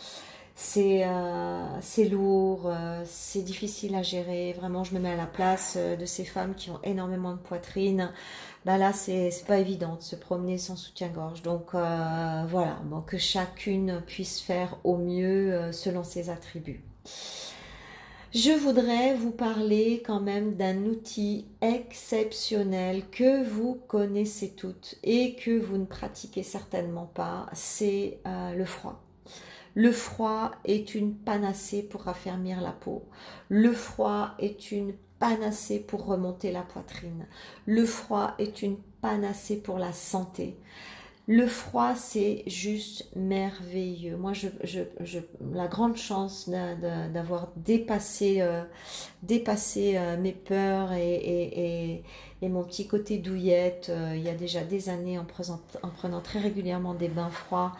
c'est 0.55 1.05
euh, 1.05 1.81
c'est 1.81 2.09
lourd, 2.09 2.65
euh, 2.67 3.03
c'est 3.07 3.43
difficile 3.43 3.95
à 3.95 4.03
gérer. 4.03 4.53
Vraiment, 4.53 4.85
je 4.85 4.95
me 4.95 5.01
mets 5.01 5.11
à 5.13 5.17
la 5.17 5.27
place 5.27 5.75
euh, 5.77 5.97
de 5.97 6.07
ces 6.07 6.25
femmes 6.25 6.55
qui 6.55 6.71
ont 6.71 6.81
énormément 6.85 7.33
de 7.33 7.39
poitrine. 7.39 8.13
Ben 8.65 8.79
là, 8.79 8.93
c'est 8.93 9.31
pas 9.49 9.59
évident 9.59 9.97
de 9.97 10.03
se 10.03 10.15
promener 10.15 10.59
sans 10.59 10.77
soutien-gorge. 10.77 11.43
Donc 11.43 11.73
voilà, 11.73 12.79
bon, 12.85 13.01
que 13.01 13.19
chacune 13.19 14.03
puisse 14.07 14.41
faire 14.41 14.79
au 14.85 14.97
mieux 14.99 15.73
selon 15.73 16.05
ses 16.05 16.31
attributs. 16.31 16.85
Je 18.35 18.51
voudrais 18.51 19.15
vous 19.15 19.31
parler 19.31 20.03
quand 20.07 20.21
même 20.21 20.55
d'un 20.55 20.87
outil 20.87 21.45
exceptionnel 21.61 23.03
que 23.11 23.45
vous 23.45 23.79
connaissez 23.89 24.53
toutes 24.53 24.95
et 25.03 25.35
que 25.35 25.59
vous 25.59 25.77
ne 25.77 25.85
pratiquez 25.85 26.43
certainement 26.43 27.05
pas, 27.05 27.51
c'est 27.53 28.21
euh, 28.27 28.55
le 28.55 28.65
froid. 28.65 29.03
Le 29.75 29.93
froid 29.93 30.53
est 30.65 30.95
une 30.95 31.15
panacée 31.15 31.83
pour 31.83 32.05
raffermir 32.05 32.63
la 32.63 32.73
peau. 32.73 33.03
Le 33.51 33.71
froid 33.75 34.31
est 34.39 34.73
une 34.73 34.95
panacée 35.19 35.79
pour 35.79 36.07
remonter 36.07 36.53
la 36.53 36.63
poitrine. 36.63 37.27
Le 37.67 37.85
froid 37.85 38.35
est 38.39 38.63
une 38.63 38.79
panacée 39.03 39.59
pour 39.59 39.79
la 39.79 39.93
santé. 39.93 40.57
Le 41.29 41.47
froid, 41.47 41.95
c'est 41.95 42.43
juste 42.49 43.09
merveilleux. 43.15 44.17
Moi, 44.17 44.33
je, 44.33 44.49
je, 44.65 45.21
la 45.53 45.69
grande 45.69 45.97
chance 45.97 46.49
d'avoir 46.49 47.53
dépassé, 47.57 48.41
euh, 48.41 48.65
dépassé 49.23 49.95
euh, 49.97 50.17
mes 50.17 50.33
peurs 50.33 50.93
et, 50.93 52.03
mon 52.43 52.65
petit 52.65 52.89
côté 52.89 53.19
douillette 53.19 53.87
euh, 53.89 54.15
il 54.17 54.23
y 54.23 54.29
a 54.29 54.35
déjà 54.35 54.63
des 54.63 54.89
années 54.89 55.17
en, 55.17 55.25
en 55.83 55.89
prenant 55.89 56.21
très 56.21 56.41
régulièrement 56.41 56.93
des 56.93 57.07
bains 57.07 57.31
froids 57.31 57.73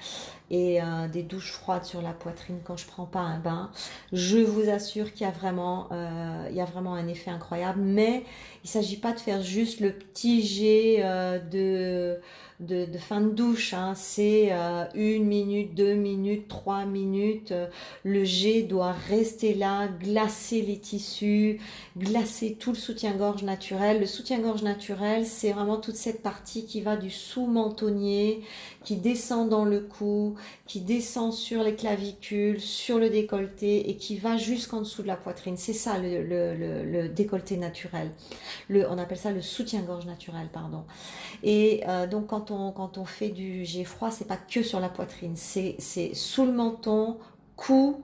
et 0.53 0.81
des 1.11 1.23
douches 1.23 1.53
froides 1.53 1.87
sur 1.87 2.03
la 2.03 2.13
poitrine 2.13 2.59
quand 2.63 2.77
je 2.77 2.87
prends 2.87 3.07
pas 3.07 3.21
un 3.21 3.39
bain. 3.39 3.71
Je 4.13 4.37
vous 4.37 4.69
assure 4.69 5.15
qu'il 5.15 5.27
y 5.27 5.31
a 5.31 5.33
vraiment, 5.33 5.89
il 6.51 6.63
vraiment 6.71 6.93
un 6.93 7.09
effet 7.09 7.31
incroyable. 7.31 7.81
Mais 7.81 8.25
il 8.63 8.69
s'agit 8.69 8.99
pas 8.99 9.15
de 9.15 9.19
faire 9.19 9.41
juste 9.41 9.81
le 9.81 9.93
petit 9.93 10.47
jet 10.47 11.03
de 11.51 12.21
de, 12.63 12.99
fin 12.99 13.21
de 13.21 13.31
douche. 13.31 13.75
Hein. 13.75 13.93
C'est 13.95 14.49
euh, 14.53 14.85
une 14.95 15.25
minute, 15.25 15.75
deux 15.75 15.95
minutes, 15.95 16.49
trois 16.49 16.85
minutes. 16.85 17.53
Le 18.05 18.25
jet 18.25 18.63
doit 18.63 18.95
rester 19.09 19.55
là, 19.55 19.89
glacer 19.89 20.63
les 20.63 20.79
tissus, 20.79 21.32
glacer 21.97 22.57
tout 22.59 22.71
le 22.71 22.77
soutien-gorge 22.77 23.43
naturel. 23.43 24.01
Le 24.01 24.07
soutien-gorge 24.07 24.63
naturel, 24.63 25.27
c'est 25.27 25.53
vraiment 25.53 25.77
toute 25.77 25.97
cette 25.97 26.23
partie 26.23 26.65
qui 26.65 26.81
va 26.81 26.97
du 26.97 27.11
sous-mentonnier, 27.11 28.43
qui 28.85 28.97
descend 28.97 29.49
dans 29.49 29.65
le 29.65 29.81
cou, 29.81 30.35
qui 30.67 30.81
descend 30.81 31.33
sur 31.33 31.63
les 31.63 31.75
clavicules, 31.75 32.61
sur 32.61 32.99
le 32.99 33.11
décolleté 33.11 33.91
et 33.91 33.97
qui 33.97 34.17
va 34.17 34.37
jusqu'en 34.37 34.81
dessous 34.81 35.03
de 35.03 35.09
la 35.09 35.17
poitrine. 35.17 35.57
C'est 35.57 35.73
ça 35.73 35.99
le, 35.99 36.23
le, 36.23 37.09
décolleté 37.09 37.57
naturel. 37.57 38.11
On 38.71 38.99
appelle 38.99 39.19
ça 39.19 39.31
le 39.31 39.43
soutien-gorge 39.43 40.07
naturel, 40.07 40.49
pardon. 40.53 40.85
Et 41.43 41.83
euh, 41.89 42.07
donc 42.07 42.29
quand 42.29 42.51
on, 42.51 42.73
quand 42.73 42.99
on 42.99 43.05
fait 43.05 43.29
du 43.29 43.65
jet 43.65 43.85
froid, 43.85 44.11
c'est 44.11 44.27
pas 44.27 44.37
que 44.37 44.63
sur 44.63 44.81
la 44.81 44.89
poitrine, 44.89 45.35
c'est 45.37 45.77
sous 46.15 46.47
le 46.47 46.53
menton, 46.53 47.19
cou, 47.57 48.03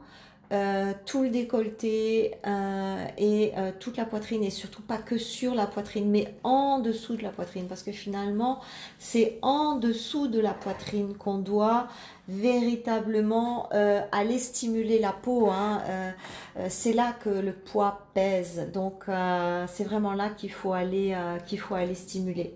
euh, 0.50 0.95
tout 1.05 1.25
le 1.25 1.28
décolleté 1.28 2.35
euh, 2.47 3.05
et 3.19 3.52
euh, 3.59 3.71
toute 3.78 3.99
la 3.99 4.07
poitrine 4.07 4.43
et 4.43 4.49
surtout 4.49 4.81
pas 4.81 4.97
que 4.97 5.19
sur 5.19 5.55
la 5.55 5.67
poitrine 5.67 6.11
mais 6.11 6.35
en 6.43 6.78
dessous 6.78 7.17
de 7.17 7.23
la 7.23 7.28
poitrine 7.28 7.67
parce 7.67 7.83
que 7.83 7.93
finalement 7.93 8.59
c'est 8.99 9.38
en 9.43 9.75
dessous 9.75 10.26
de 10.26 10.40
la 10.40 10.55
poitrine 10.55 11.14
qu'on 11.19 11.37
doit 11.37 11.88
véritablement 12.28 13.69
aller 14.12 14.38
stimuler 14.38 14.99
la 14.99 15.12
peau 15.12 15.50
hein. 15.50 15.83
c'est 16.69 16.93
là 16.95 17.14
que 17.23 17.31
le 17.31 17.52
poids 17.52 18.07
pèse 18.14 18.71
donc 18.73 19.05
c'est 19.67 19.85
vraiment 19.85 20.12
là 20.12 20.28
qu'il 20.31 20.52
faut 20.52 20.73
aller 20.73 21.17
qu'il 21.47 21.59
faut 21.59 21.75
aller 21.75 21.95
stimuler 21.95 22.55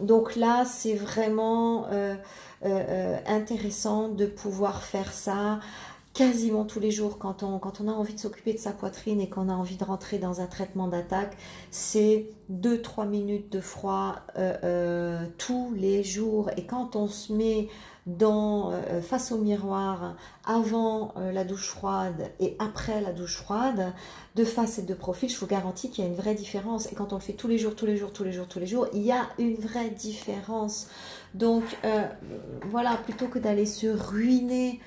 donc 0.00 0.36
là 0.36 0.64
c'est 0.64 0.94
vraiment 0.94 1.88
euh, 2.64 2.68
euh, 2.68 3.18
intéressant 3.26 4.08
de 4.08 4.26
pouvoir 4.26 4.82
faire 4.82 5.12
ça 5.12 5.60
quasiment 6.14 6.64
tous 6.64 6.80
les 6.80 6.90
jours 6.90 7.18
quand 7.18 7.42
on, 7.42 7.58
quand 7.58 7.82
on 7.82 7.88
a 7.88 7.92
envie 7.92 8.14
de 8.14 8.18
s'occuper 8.18 8.54
de 8.54 8.58
sa 8.58 8.72
poitrine 8.72 9.20
et 9.20 9.28
qu'on 9.28 9.50
a 9.50 9.52
envie 9.52 9.76
de 9.76 9.84
rentrer 9.84 10.18
dans 10.18 10.40
un 10.40 10.46
traitement 10.46 10.88
d'attaque, 10.88 11.36
c'est 11.70 12.30
2-3 12.50 13.06
minutes 13.06 13.52
de 13.52 13.60
froid 13.60 14.16
euh, 14.38 15.26
tous 15.36 15.74
les 15.74 16.02
jours. 16.02 16.50
Et 16.56 16.64
quand 16.64 16.96
on 16.96 17.08
se 17.08 17.34
met 17.34 17.68
dans, 18.06 18.72
face 19.02 19.32
au 19.32 19.38
miroir 19.38 20.14
avant 20.44 21.14
la 21.16 21.44
douche 21.44 21.68
froide 21.68 22.30
et 22.38 22.56
après 22.58 23.00
la 23.00 23.12
douche 23.12 23.36
froide, 23.36 23.92
de 24.36 24.44
face 24.44 24.78
et 24.78 24.82
de 24.82 24.94
profil, 24.94 25.28
je 25.28 25.38
vous 25.38 25.46
garantis 25.46 25.90
qu'il 25.90 26.04
y 26.04 26.06
a 26.06 26.10
une 26.10 26.16
vraie 26.16 26.34
différence. 26.34 26.92
Et 26.92 26.94
quand 26.94 27.12
on 27.12 27.16
le 27.16 27.22
fait 27.22 27.32
tous 27.32 27.48
les 27.48 27.58
jours, 27.58 27.74
tous 27.74 27.86
les 27.86 27.96
jours, 27.96 28.12
tous 28.12 28.22
les 28.22 28.32
jours, 28.32 28.46
tous 28.46 28.60
les 28.60 28.66
jours, 28.66 28.86
il 28.92 29.02
y 29.02 29.12
a 29.12 29.28
une 29.38 29.56
vraie 29.56 29.90
différence. 29.90 30.88
Donc 31.34 31.64
euh, 31.84 32.06
voilà, 32.70 32.96
plutôt 32.96 33.26
que 33.28 33.38
d'aller 33.38 33.66
se 33.66 33.86
ruiner 33.86 34.80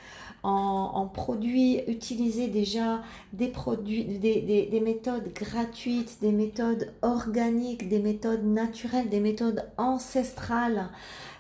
en, 0.44 1.08
produits, 1.08 1.82
utilisez 1.88 2.48
déjà 2.48 3.02
des 3.34 3.48
produits, 3.48 4.06
des, 4.06 4.82
méthodes 4.82 5.34
gratuites, 5.34 6.20
des 6.22 6.32
méthodes 6.32 6.94
organiques, 7.02 7.90
des 7.90 8.00
méthodes 8.00 8.46
naturelles, 8.46 9.10
des 9.10 9.20
méthodes 9.20 9.66
ancestrales. 9.78 10.90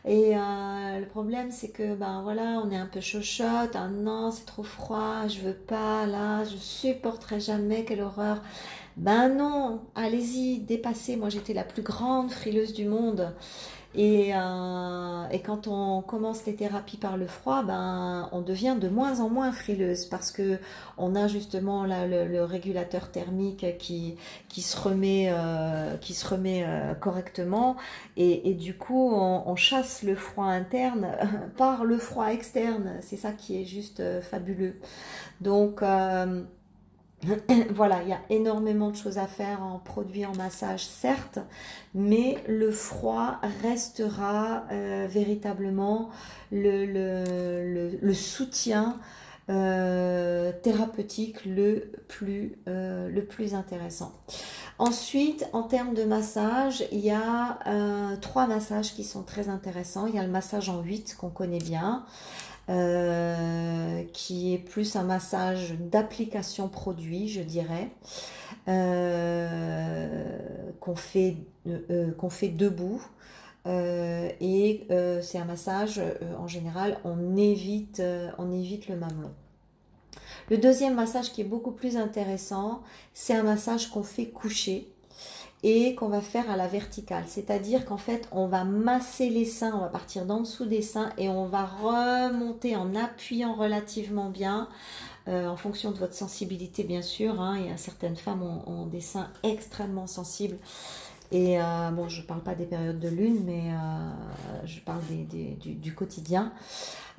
Et 0.09 0.35
euh, 0.35 0.99
le 0.99 1.05
problème, 1.05 1.51
c'est 1.51 1.69
que 1.69 1.93
ben 1.93 2.23
voilà, 2.23 2.61
on 2.65 2.71
est 2.71 2.75
un 2.75 2.87
peu 2.87 2.99
chochotte. 2.99 3.75
Ah 3.75 3.87
non, 3.89 4.31
c'est 4.31 4.45
trop 4.45 4.63
froid, 4.63 5.27
je 5.27 5.39
veux 5.41 5.53
pas. 5.53 6.07
Là, 6.07 6.43
je 6.45 6.57
supporterai 6.57 7.39
jamais. 7.39 7.85
Quelle 7.85 8.01
horreur. 8.01 8.41
Ben 8.97 9.29
non, 9.29 9.81
allez-y, 9.95 10.61
dépassez. 10.61 11.15
Moi, 11.15 11.29
j'étais 11.29 11.53
la 11.53 11.63
plus 11.63 11.83
grande 11.83 12.31
frileuse 12.31 12.73
du 12.73 12.85
monde. 12.85 13.35
Et, 13.95 14.35
euh, 14.35 15.27
et, 15.31 15.39
quand 15.41 15.67
on 15.67 16.03
commence 16.03 16.45
les 16.45 16.53
thérapies 16.55 16.97
par 16.97 17.17
le 17.17 17.25
froid, 17.25 17.63
ben, 17.63 18.29
on 18.31 18.41
devient 18.41 18.77
de 18.79 18.87
moins 18.87 19.19
en 19.19 19.29
moins 19.29 19.51
frileuse 19.51 20.05
parce 20.05 20.31
que 20.31 20.59
on 20.99 21.15
a 21.15 21.27
justement 21.27 21.85
là, 21.85 22.05
le, 22.05 22.43
régulateur 22.43 23.09
thermique 23.09 23.65
qui, 23.79 24.15
qui 24.47 24.61
se 24.61 24.79
remet, 24.79 25.29
euh, 25.31 25.97
qui 25.97 26.13
se 26.13 26.27
remet 26.27 26.63
euh, 26.67 26.93
correctement 26.93 27.77
et, 28.15 28.53
du 28.53 28.75
coup 28.75 29.11
on, 29.11 29.43
on, 29.47 29.55
chasse 29.55 30.03
le 30.03 30.15
froid 30.15 30.45
interne 30.45 31.07
par 31.57 31.83
le 31.83 31.97
froid 31.97 32.27
externe. 32.27 32.97
C'est 33.01 33.17
ça 33.17 33.31
qui 33.31 33.59
est 33.59 33.65
juste 33.65 34.01
euh, 34.01 34.21
fabuleux. 34.21 34.75
Donc 35.41 35.81
voilà, 37.71 38.01
il 38.03 38.09
y 38.09 38.13
a 38.13 38.21
énormément 38.29 38.91
de 38.91 38.95
choses 38.95 39.17
à 39.17 39.27
faire 39.27 39.61
en 39.61 39.79
produit 39.79 40.25
en 40.25 40.35
massage, 40.35 40.85
certes, 40.85 41.39
mais 41.93 42.37
le 42.47 42.71
froid 42.71 43.39
restera 43.61 44.63
euh, 44.71 45.07
véritablement 45.09 46.09
le, 46.51 46.85
le, 48.01 48.13
soutien 48.13 48.97
euh, 49.49 50.51
thérapeutique 50.63 51.45
le 51.45 51.91
plus, 52.07 52.57
euh, 52.67 53.09
le 53.09 53.25
plus 53.25 53.53
intéressant. 53.53 54.13
Ensuite, 54.77 55.45
en 55.51 55.63
termes 55.63 55.93
de 55.93 56.05
massage, 56.05 56.85
il 56.93 56.99
y 56.99 57.11
a 57.11 57.59
trois 58.21 58.47
massages 58.47 58.93
qui 58.93 59.03
sont 59.03 59.23
très 59.23 59.49
intéressants. 59.49 60.07
Il 60.07 60.15
y 60.15 60.19
a 60.19 60.23
le 60.23 60.31
massage 60.31 60.69
en 60.69 60.81
8 60.81 61.17
qu'on 61.19 61.29
connaît 61.29 61.59
bien. 61.59 62.05
Euh, 62.69 64.03
qui 64.13 64.53
est 64.53 64.59
plus 64.59 64.95
un 64.95 65.01
massage 65.01 65.73
d'application 65.79 66.67
produit, 66.67 67.27
je 67.27 67.41
dirais, 67.41 67.89
euh, 68.67 70.37
qu'on 70.79 70.95
fait, 70.95 71.37
euh, 71.67 72.11
fait 72.29 72.49
debout. 72.49 73.01
et 73.65 74.87
c'est 75.21 75.37
un 75.39 75.45
massage, 75.45 76.01
en 76.37 76.47
général, 76.47 76.99
on 77.03 77.35
évite, 77.35 78.01
on 78.37 78.51
évite 78.51 78.87
le 78.87 78.97
mamelon. 78.97 79.31
Le 80.49 80.57
deuxième 80.57 80.95
massage 80.95 81.31
qui 81.31 81.41
est 81.41 81.45
beaucoup 81.45 81.71
plus 81.71 81.97
intéressant, 81.97 82.81
c'est 83.13 83.33
un 83.33 83.43
massage 83.43 83.89
qu'on 83.89 84.03
fait 84.03 84.27
coucher 84.27 84.87
et 85.63 85.95
qu'on 85.95 86.07
va 86.07 86.21
faire 86.21 86.49
à 86.49 86.55
la 86.55 86.67
verticale. 86.67 87.25
C'est-à-dire 87.27 87.85
qu'en 87.85 87.97
fait, 87.97 88.27
on 88.31 88.47
va 88.47 88.63
masser 88.63 89.29
les 89.29 89.45
seins, 89.45 89.73
on 89.75 89.79
va 89.79 89.89
partir 89.89 90.25
d'en 90.25 90.41
dessous 90.41 90.65
des 90.65 90.81
seins 90.81 91.11
et 91.17 91.29
on 91.29 91.45
va 91.47 91.65
remonter 91.65 92.75
en 92.75 92.95
appuyant 92.95 93.53
relativement 93.53 94.29
bien. 94.29 94.69
Euh, 95.27 95.47
en 95.47 95.57
fonction 95.57 95.91
de 95.91 95.97
votre 95.97 96.15
sensibilité 96.15 96.83
bien 96.83 97.01
sûr, 97.03 97.39
hein, 97.39 97.55
et 97.55 97.77
certaines 97.77 98.15
femmes 98.15 98.41
ont, 98.41 98.87
des 98.87 99.01
seins 99.01 99.27
extrêmement 99.43 100.07
sensibles 100.07 100.57
Et 101.31 101.57
bon, 101.91 102.07
je 102.09 102.21
ne 102.21 102.25
parle 102.25 102.41
pas 102.41 102.55
des 102.55 102.65
périodes 102.65 102.99
de 102.99 103.09
lune, 103.09 103.43
mais 103.45 103.69
je 104.65 104.79
parle 104.79 105.01
du, 105.61 105.93
quotidien. 105.93 106.51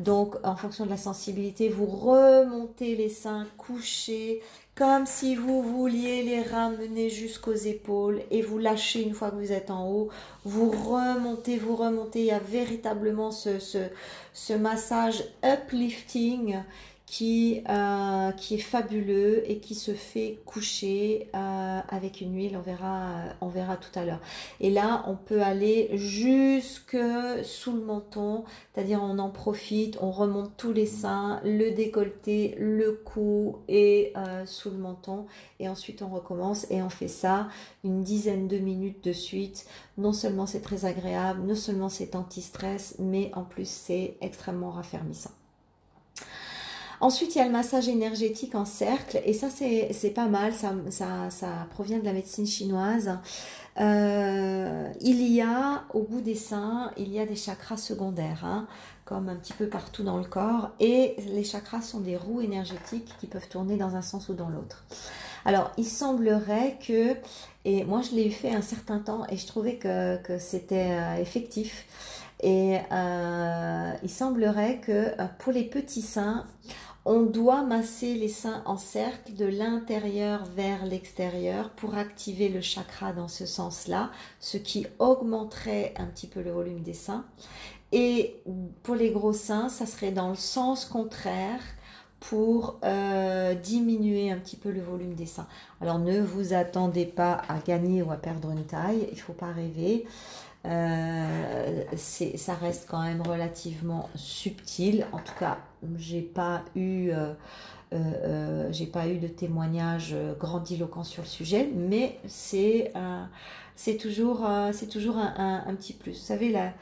Donc, 0.00 0.34
en 0.44 0.56
fonction 0.56 0.86
de 0.86 0.90
la 0.90 0.96
sensibilité, 0.96 1.68
vous 1.68 1.86
remontez 1.86 2.96
les 2.96 3.10
seins 3.10 3.46
couchés, 3.58 4.40
comme 4.80 5.04
si 5.04 5.34
vous 5.36 5.62
vouliez 5.62 6.22
les 6.22 6.40
ramener 6.40 7.10
jusqu'aux 7.10 7.52
épaules 7.52 8.22
et 8.30 8.40
vous 8.40 8.56
lâchez 8.56 9.02
une 9.02 9.12
fois 9.12 9.30
que 9.30 9.36
vous 9.36 9.52
êtes 9.52 9.70
en 9.70 9.86
haut. 9.86 10.08
Vous 10.46 10.70
remontez, 10.70 11.58
vous 11.58 11.76
remontez. 11.76 12.20
Il 12.20 12.24
y 12.24 12.30
a 12.30 12.38
véritablement 12.38 13.30
ce, 13.30 13.58
ce 14.32 14.52
massage 14.54 15.22
uplifting 15.44 16.60
qui, 17.10 17.64
euh, 17.68 18.30
qui 18.30 18.54
est 18.54 18.58
fabuleux 18.58 19.42
et 19.50 19.58
qui 19.58 19.74
se 19.74 19.94
fait 19.94 20.38
coucher 20.46 21.28
euh, 21.34 21.80
avec 21.88 22.20
une 22.20 22.36
huile, 22.36 22.56
on 22.56 22.60
verra, 22.60 23.24
on 23.40 23.48
verra 23.48 23.76
tout 23.76 23.90
à 23.98 24.04
l'heure. 24.04 24.20
Et 24.60 24.70
là, 24.70 25.02
on 25.08 25.16
peut 25.16 25.42
aller 25.42 25.90
jusque 25.94 26.96
sous 27.42 27.72
le 27.72 27.82
menton, 27.82 28.44
c'est-à-dire 28.72 29.00
on 29.02 29.18
en 29.18 29.28
profite, 29.28 29.98
on 30.00 30.12
remonte 30.12 30.56
tous 30.56 30.72
les 30.72 30.86
seins, 30.86 31.40
le 31.44 31.72
décolleté, 31.72 32.54
le 32.60 32.92
cou 32.92 33.56
et 33.66 34.12
euh, 34.16 34.46
sous 34.46 34.70
le 34.70 34.78
menton. 34.78 35.26
Et 35.58 35.68
ensuite, 35.68 36.02
on 36.02 36.08
recommence 36.10 36.70
et 36.70 36.80
on 36.80 36.90
fait 36.90 37.08
ça 37.08 37.48
une 37.82 38.04
dizaine 38.04 38.46
de 38.46 38.58
minutes 38.58 39.02
de 39.02 39.12
suite. 39.12 39.66
Non 39.98 40.12
seulement 40.12 40.46
c'est 40.46 40.60
très 40.60 40.84
agréable, 40.84 41.42
non 41.42 41.56
seulement 41.56 41.88
c'est 41.88 42.14
anti-stress, 42.14 42.94
mais 43.00 43.32
en 43.34 43.42
plus 43.42 43.68
c'est 43.68 44.16
extrêmement 44.20 44.70
raffermissant. 44.70 45.32
Ensuite, 47.00 47.34
il 47.34 47.38
y 47.38 47.40
a 47.40 47.46
le 47.46 47.50
massage 47.50 47.88
énergétique 47.88 48.54
en 48.54 48.66
cercle, 48.66 49.22
et 49.24 49.32
ça, 49.32 49.48
c'est 49.48 50.10
pas 50.14 50.26
mal, 50.26 50.52
ça, 50.52 50.74
ça, 51.30 51.46
provient 51.70 51.98
de 51.98 52.04
la 52.04 52.12
médecine 52.12 52.46
chinoise. 52.46 53.18
Euh, 53.78 54.92
il 55.00 55.22
y 55.22 55.40
a, 55.40 55.84
au 55.94 56.02
bout 56.02 56.20
des 56.20 56.34
seins, 56.34 56.90
il 56.98 57.10
y 57.10 57.18
a 57.18 57.24
des 57.24 57.36
chakras 57.36 57.78
secondaires, 57.78 58.44
hein, 58.44 58.66
comme 59.06 59.30
un 59.30 59.36
petit 59.36 59.54
peu 59.54 59.66
partout 59.66 60.02
dans 60.02 60.18
le 60.18 60.24
corps, 60.24 60.70
et 60.78 61.16
les 61.26 61.44
chakras 61.44 61.80
sont 61.80 62.00
des 62.00 62.18
roues 62.18 62.42
énergétiques 62.42 63.14
qui 63.18 63.26
peuvent 63.26 63.48
tourner 63.48 63.78
dans 63.78 63.96
un 63.96 64.02
sens 64.02 64.28
ou 64.28 64.34
dans 64.34 64.50
l'autre. 64.50 64.84
Alors, 65.46 65.70
il 65.78 65.86
semblerait 65.86 66.76
que, 66.86 67.16
et 67.64 67.84
moi 67.84 68.02
je 68.02 68.14
l'ai 68.14 68.28
fait 68.28 68.54
un 68.54 68.60
certain 68.60 68.98
temps, 68.98 69.26
et 69.30 69.38
je 69.38 69.46
trouvais 69.46 69.76
que, 69.76 70.18
c'était 70.38 70.90
euh, 70.90 71.16
effectif, 71.16 71.86
et 72.42 72.78
euh, 72.92 73.92
il 74.02 74.10
semblerait 74.10 74.80
que 74.80 75.14
pour 75.38 75.52
les 75.52 75.64
petits 75.64 76.02
seins, 76.02 76.44
on 77.04 77.22
doit 77.22 77.62
masser 77.62 78.14
les 78.14 78.28
seins 78.28 78.62
en 78.66 78.76
cercle 78.76 79.34
de 79.34 79.46
l'intérieur 79.46 80.44
vers 80.44 80.84
l'extérieur 80.84 81.70
pour 81.70 81.94
activer 81.94 82.48
le 82.48 82.60
chakra 82.60 83.12
dans 83.12 83.28
ce 83.28 83.46
sens-là, 83.46 84.10
ce 84.38 84.58
qui 84.58 84.86
augmenterait 84.98 85.94
un 85.96 86.06
petit 86.06 86.26
peu 86.26 86.42
le 86.42 86.50
volume 86.50 86.82
des 86.82 86.94
seins. 86.94 87.24
Et 87.92 88.36
pour 88.82 88.94
les 88.94 89.10
gros 89.10 89.32
seins, 89.32 89.68
ça 89.68 89.86
serait 89.86 90.12
dans 90.12 90.28
le 90.28 90.36
sens 90.36 90.84
contraire 90.84 91.62
pour 92.20 92.78
euh, 92.84 93.54
diminuer 93.54 94.30
un 94.30 94.36
petit 94.36 94.56
peu 94.56 94.70
le 94.70 94.82
volume 94.82 95.14
des 95.14 95.26
seins. 95.26 95.48
Alors 95.80 95.98
ne 95.98 96.20
vous 96.20 96.52
attendez 96.52 97.06
pas 97.06 97.40
à 97.48 97.58
gagner 97.58 98.02
ou 98.02 98.12
à 98.12 98.16
perdre 98.16 98.50
une 98.50 98.64
taille, 98.64 99.06
il 99.10 99.16
ne 99.16 99.20
faut 99.20 99.32
pas 99.32 99.50
rêver. 99.52 100.06
Euh, 100.66 101.82
ça 101.96 102.54
reste 102.54 102.86
quand 102.88 103.02
même 103.02 103.22
relativement 103.22 104.10
subtil. 104.14 105.06
En 105.12 105.18
tout 105.18 105.32
cas, 105.38 105.56
j'ai 105.96 106.22
pas 106.22 106.64
eu, 106.74 107.10
euh, 107.10 107.32
euh, 107.92 108.68
j'ai 108.72 108.86
pas 108.86 109.08
eu 109.08 109.18
de 109.18 109.28
témoignages 109.28 110.14
grandiloquents 110.38 111.04
sur 111.04 111.22
le 111.22 111.28
sujet, 111.28 111.68
mais 111.74 112.18
c'est 112.26 112.92
c'est 113.76 113.96
toujours, 113.96 114.46
c'est 114.72 114.88
toujours 114.88 115.16
un, 115.16 115.74
petit 115.74 115.94
plus. 115.94 116.12
Vous 116.12 116.18
savez, 116.18 116.50
la, 116.50 116.74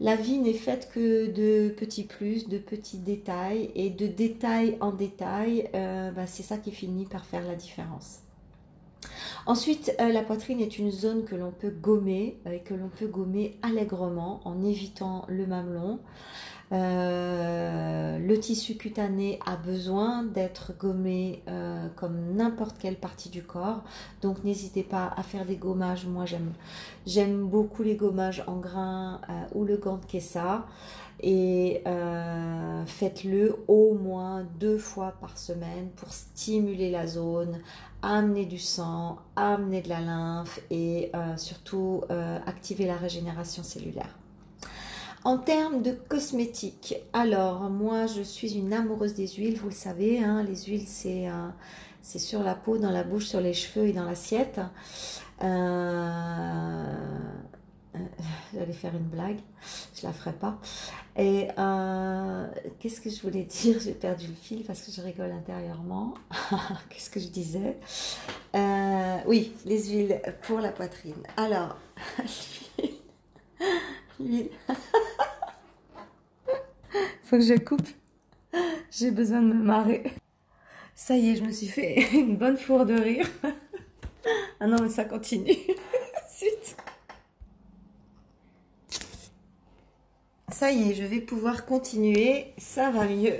la 0.00 0.16
vie 0.16 0.38
n'est 0.38 0.54
faite 0.54 0.88
que 0.90 1.26
de 1.30 1.68
petits 1.68 2.04
plus, 2.04 2.48
de 2.48 2.56
petits 2.56 2.96
détails, 2.96 3.70
et 3.74 3.90
de 3.90 4.06
détail 4.06 4.78
en 4.80 4.90
détail, 4.90 5.68
bah, 5.74 6.26
c'est 6.26 6.42
ça 6.42 6.56
qui 6.56 6.72
finit 6.72 7.04
par 7.04 7.26
faire 7.26 7.46
la 7.46 7.56
différence. 7.56 8.20
Ensuite, 9.46 9.94
euh, 10.00 10.12
la 10.12 10.22
poitrine 10.22 10.60
est 10.60 10.78
une 10.78 10.90
zone 10.90 11.24
que 11.24 11.36
l'on 11.36 11.52
peut 11.52 11.70
gommer 11.70 12.38
et 12.50 12.60
que 12.60 12.74
l'on 12.74 12.88
peut 12.88 13.06
gommer 13.06 13.56
allègrement 13.62 14.40
en 14.44 14.62
évitant 14.62 15.24
le 15.28 15.46
mamelon. 15.46 16.00
Euh, 16.72 18.18
le 18.18 18.40
tissu 18.40 18.76
cutané 18.76 19.38
a 19.46 19.56
besoin 19.56 20.24
d'être 20.24 20.72
gommé 20.78 21.42
euh, 21.48 21.86
comme 21.94 22.34
n'importe 22.34 22.78
quelle 22.78 22.96
partie 22.96 23.28
du 23.28 23.42
corps. 23.42 23.82
Donc 24.22 24.42
n'hésitez 24.44 24.82
pas 24.82 25.12
à 25.16 25.22
faire 25.22 25.44
des 25.44 25.56
gommages. 25.56 26.06
Moi 26.06 26.24
j'aime 27.06 27.46
beaucoup 27.46 27.82
les 27.82 27.94
gommages 27.94 28.42
en 28.46 28.56
grains 28.56 29.20
ou 29.54 29.64
le 29.64 29.76
gant 29.76 29.98
de 29.98 30.04
Kessa. 30.04 30.66
Et 31.22 31.82
faites-le 32.86 33.56
au 33.68 33.94
moins 33.94 34.44
deux 34.58 34.76
fois 34.76 35.14
par 35.20 35.38
semaine 35.38 35.88
pour 35.96 36.12
stimuler 36.12 36.90
la 36.90 37.06
zone, 37.06 37.58
amener 38.06 38.46
du 38.46 38.58
sang, 38.58 39.18
amener 39.34 39.82
de 39.82 39.88
la 39.88 40.00
lymphe 40.00 40.60
et 40.70 41.10
euh, 41.14 41.36
surtout 41.36 42.02
euh, 42.10 42.38
activer 42.46 42.86
la 42.86 42.96
régénération 42.96 43.62
cellulaire. 43.62 44.14
En 45.26 45.38
termes 45.38 45.82
de 45.82 45.90
cosmétiques, 45.90 46.94
alors 47.12 47.62
moi 47.68 48.06
je 48.06 48.22
suis 48.22 48.54
une 48.54 48.72
amoureuse 48.72 49.14
des 49.14 49.26
huiles, 49.26 49.58
vous 49.58 49.70
le 49.70 49.74
savez, 49.74 50.20
hein, 50.22 50.44
les 50.44 50.54
huiles 50.66 50.86
c'est 50.86 51.28
euh, 51.28 51.48
c'est 52.00 52.20
sur 52.20 52.44
la 52.44 52.54
peau, 52.54 52.78
dans 52.78 52.92
la 52.92 53.02
bouche, 53.02 53.24
sur 53.24 53.40
les 53.40 53.52
cheveux 53.52 53.88
et 53.88 53.92
dans 53.92 54.04
l'assiette. 54.04 54.60
J'allais 58.54 58.72
faire 58.72 58.94
une 58.94 59.08
blague, 59.08 59.40
je 60.00 60.06
la 60.06 60.12
ferai 60.12 60.32
pas. 60.32 60.60
Et 61.16 61.48
euh, 61.58 62.46
qu'est-ce 62.78 63.00
que 63.00 63.10
je 63.10 63.20
voulais 63.20 63.42
dire? 63.42 63.80
J'ai 63.80 63.94
perdu 63.94 64.28
le 64.28 64.34
fil 64.34 64.62
parce 64.62 64.80
que 64.82 64.92
je 64.92 65.00
rigole 65.00 65.32
intérieurement. 65.32 66.14
qu'est-ce 66.88 67.10
que 67.10 67.18
je 67.18 67.26
disais? 67.26 67.76
Euh, 68.54 69.16
Oui, 69.26 69.54
les 69.64 69.88
huiles 69.88 70.20
pour 70.42 70.60
la 70.60 70.70
poitrine. 70.70 71.20
Alors, 71.36 71.76
l'huile. 74.20 74.50
Faut 77.24 77.38
que 77.38 77.44
je 77.44 77.58
coupe. 77.58 77.88
J'ai 78.90 79.10
besoin 79.10 79.42
de 79.42 79.48
me 79.48 79.62
marrer. 79.62 80.04
Ça 80.94 81.16
y 81.16 81.30
est, 81.30 81.36
je 81.36 81.44
me 81.44 81.52
suis 81.52 81.66
fait 81.66 82.08
une 82.14 82.36
bonne 82.36 82.56
fourre 82.56 82.86
de 82.86 82.94
rire. 82.94 83.28
ah 84.60 84.66
non, 84.66 84.78
mais 84.80 84.88
ça 84.88 85.04
continue. 85.04 85.52
Suite. 86.30 86.76
Ça 90.50 90.70
y 90.70 90.90
est, 90.90 90.94
je 90.94 91.04
vais 91.04 91.20
pouvoir 91.20 91.66
continuer, 91.66 92.54
ça 92.56 92.90
va 92.90 93.06
mieux. 93.06 93.38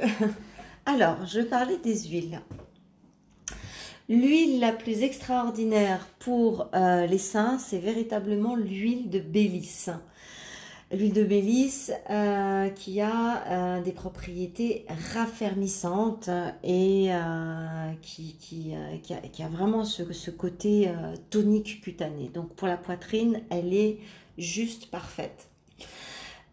Alors, 0.85 1.25
je 1.25 1.41
parlais 1.41 1.79
des 1.79 2.09
huiles. 2.09 2.43
L'huile 4.09 4.61
la 4.61 4.73
plus 4.73 5.03
extraordinaire 5.03 6.07
pour 6.19 6.69
euh, 6.75 7.07
les 7.07 7.19
seins, 7.19 7.59
c'est 7.59 7.79
véritablement 7.79 8.55
l'huile 8.55 9.11
de 9.11 9.19
Bélis. 9.19 9.87
L'huile 10.93 11.13
de 11.13 11.25
Bélis 11.25 11.91
euh, 12.11 12.69
qui 12.69 13.01
a 13.01 13.45
euh, 13.47 13.83
des 13.83 13.93
propriétés 13.93 14.87
raffermissantes 15.15 16.31
et 16.63 17.11
qui, 18.03 18.37
qui, 18.41 18.73
a, 18.73 19.49
vraiment 19.49 19.85
ce, 19.85 20.13
ce 20.13 20.31
côté 20.31 20.91
tonique 21.31 21.81
cutané. 21.81 22.31
Donc 22.33 22.51
pour 22.55 22.69
la 22.69 22.77
poitrine, 22.77 23.43
elle 23.51 23.75
est 23.75 23.99
juste 24.39 24.91
parfaite. 24.91 25.49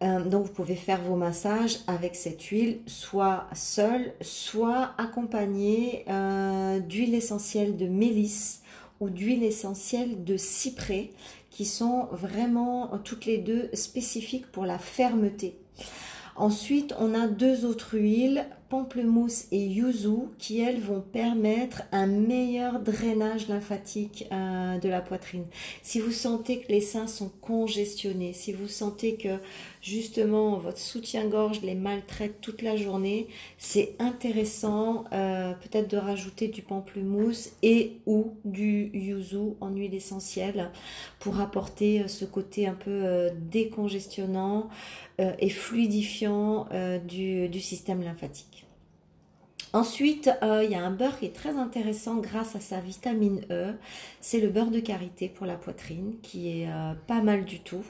Euh, 0.02 0.22
donc 0.24 0.46
vous 0.46 0.52
pouvez 0.52 0.74
faire 0.74 1.00
vos 1.02 1.16
massages 1.16 1.78
avec 1.86 2.14
cette 2.14 2.42
huile, 2.42 2.80
soit 2.86 3.46
seule, 3.54 4.12
soit 4.20 4.92
accompagnée 4.98 6.04
euh, 6.08 6.80
d'huile 6.80 7.14
essentielle 7.14 7.76
de 7.76 7.86
mélisse 7.86 8.62
ou 9.00 9.08
d'huile 9.08 9.44
essentielle 9.44 10.24
de 10.24 10.36
cyprès 10.36 11.10
qui 11.54 11.66
sont 11.66 12.08
vraiment 12.10 12.90
toutes 13.04 13.26
les 13.26 13.38
deux 13.38 13.70
spécifiques 13.74 14.50
pour 14.50 14.66
la 14.66 14.76
fermeté. 14.76 15.56
Ensuite, 16.34 16.96
on 16.98 17.14
a 17.14 17.28
deux 17.28 17.64
autres 17.64 17.96
huiles, 17.96 18.44
pamplemousse 18.68 19.44
et 19.52 19.64
yuzu, 19.64 20.32
qui 20.36 20.58
elles 20.60 20.80
vont 20.80 21.00
permettre 21.00 21.82
un 21.92 22.08
meilleur 22.08 22.80
drainage 22.80 23.46
lymphatique 23.46 24.26
euh, 24.32 24.78
de 24.78 24.88
la 24.88 25.00
poitrine. 25.00 25.44
Si 25.84 26.00
vous 26.00 26.10
sentez 26.10 26.58
que 26.58 26.72
les 26.72 26.80
seins 26.80 27.06
sont 27.06 27.30
congestionnés, 27.40 28.32
si 28.32 28.52
vous 28.52 28.66
sentez 28.66 29.14
que 29.14 29.38
justement 29.84 30.56
votre 30.56 30.78
soutien-gorge 30.78 31.60
les 31.60 31.74
maltraite 31.74 32.40
toute 32.40 32.62
la 32.62 32.74
journée, 32.74 33.28
c'est 33.58 33.94
intéressant 33.98 35.04
euh, 35.12 35.52
peut-être 35.52 35.90
de 35.90 35.98
rajouter 35.98 36.48
du 36.48 36.62
pamplemousse 36.62 37.50
et 37.62 37.98
ou 38.06 38.34
du 38.44 38.90
yuzu 38.94 39.54
en 39.60 39.70
huile 39.70 39.94
essentielle 39.94 40.70
pour 41.20 41.38
apporter 41.40 42.00
euh, 42.00 42.08
ce 42.08 42.24
côté 42.24 42.66
un 42.66 42.74
peu 42.74 43.28
décongestionnant 43.50 44.68
et 45.18 45.50
fluidifiant 45.50 46.66
du 47.06 47.60
système 47.60 48.02
lymphatique. 48.02 48.64
Ensuite, 49.74 50.30
euh, 50.44 50.62
il 50.62 50.70
y 50.70 50.76
a 50.76 50.84
un 50.84 50.92
beurre 50.92 51.18
qui 51.18 51.26
est 51.26 51.34
très 51.34 51.56
intéressant 51.56 52.18
grâce 52.18 52.54
à 52.54 52.60
sa 52.60 52.78
vitamine 52.78 53.40
E. 53.50 53.74
C'est 54.20 54.38
le 54.38 54.48
beurre 54.48 54.70
de 54.70 54.78
karité 54.78 55.28
pour 55.28 55.46
la 55.46 55.56
poitrine 55.56 56.14
qui 56.22 56.60
est 56.60 56.68
euh, 56.68 56.92
pas 57.08 57.20
mal 57.22 57.44
du 57.44 57.58
tout. 57.58 57.82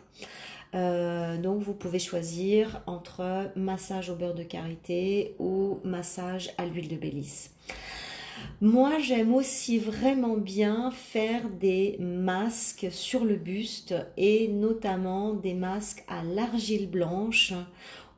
Euh, 0.75 1.37
donc 1.39 1.63
vous 1.63 1.75
pouvez 1.75 1.99
choisir 1.99 2.83
entre 2.87 3.51
massage 3.55 4.11
au 4.11 4.17
beurre 4.17 4.35
de 4.35 4.43
karité 4.43 5.35
ou 5.39 5.79
massage 5.85 6.51
à 6.59 6.67
l'huile 6.67 6.89
de 6.89 6.97
Bélis. 6.97 7.51
Moi, 8.61 8.99
j'aime 8.99 9.35
aussi 9.35 9.79
vraiment 9.79 10.37
bien 10.37 10.91
faire 10.91 11.49
des 11.49 11.97
masques 12.01 12.89
sur 12.91 13.25
le 13.25 13.37
buste 13.37 13.95
et 14.17 14.49
notamment 14.49 15.33
des 15.33 15.55
masques 15.55 16.05
à 16.09 16.23
l'argile 16.23 16.91
blanche 16.91 17.53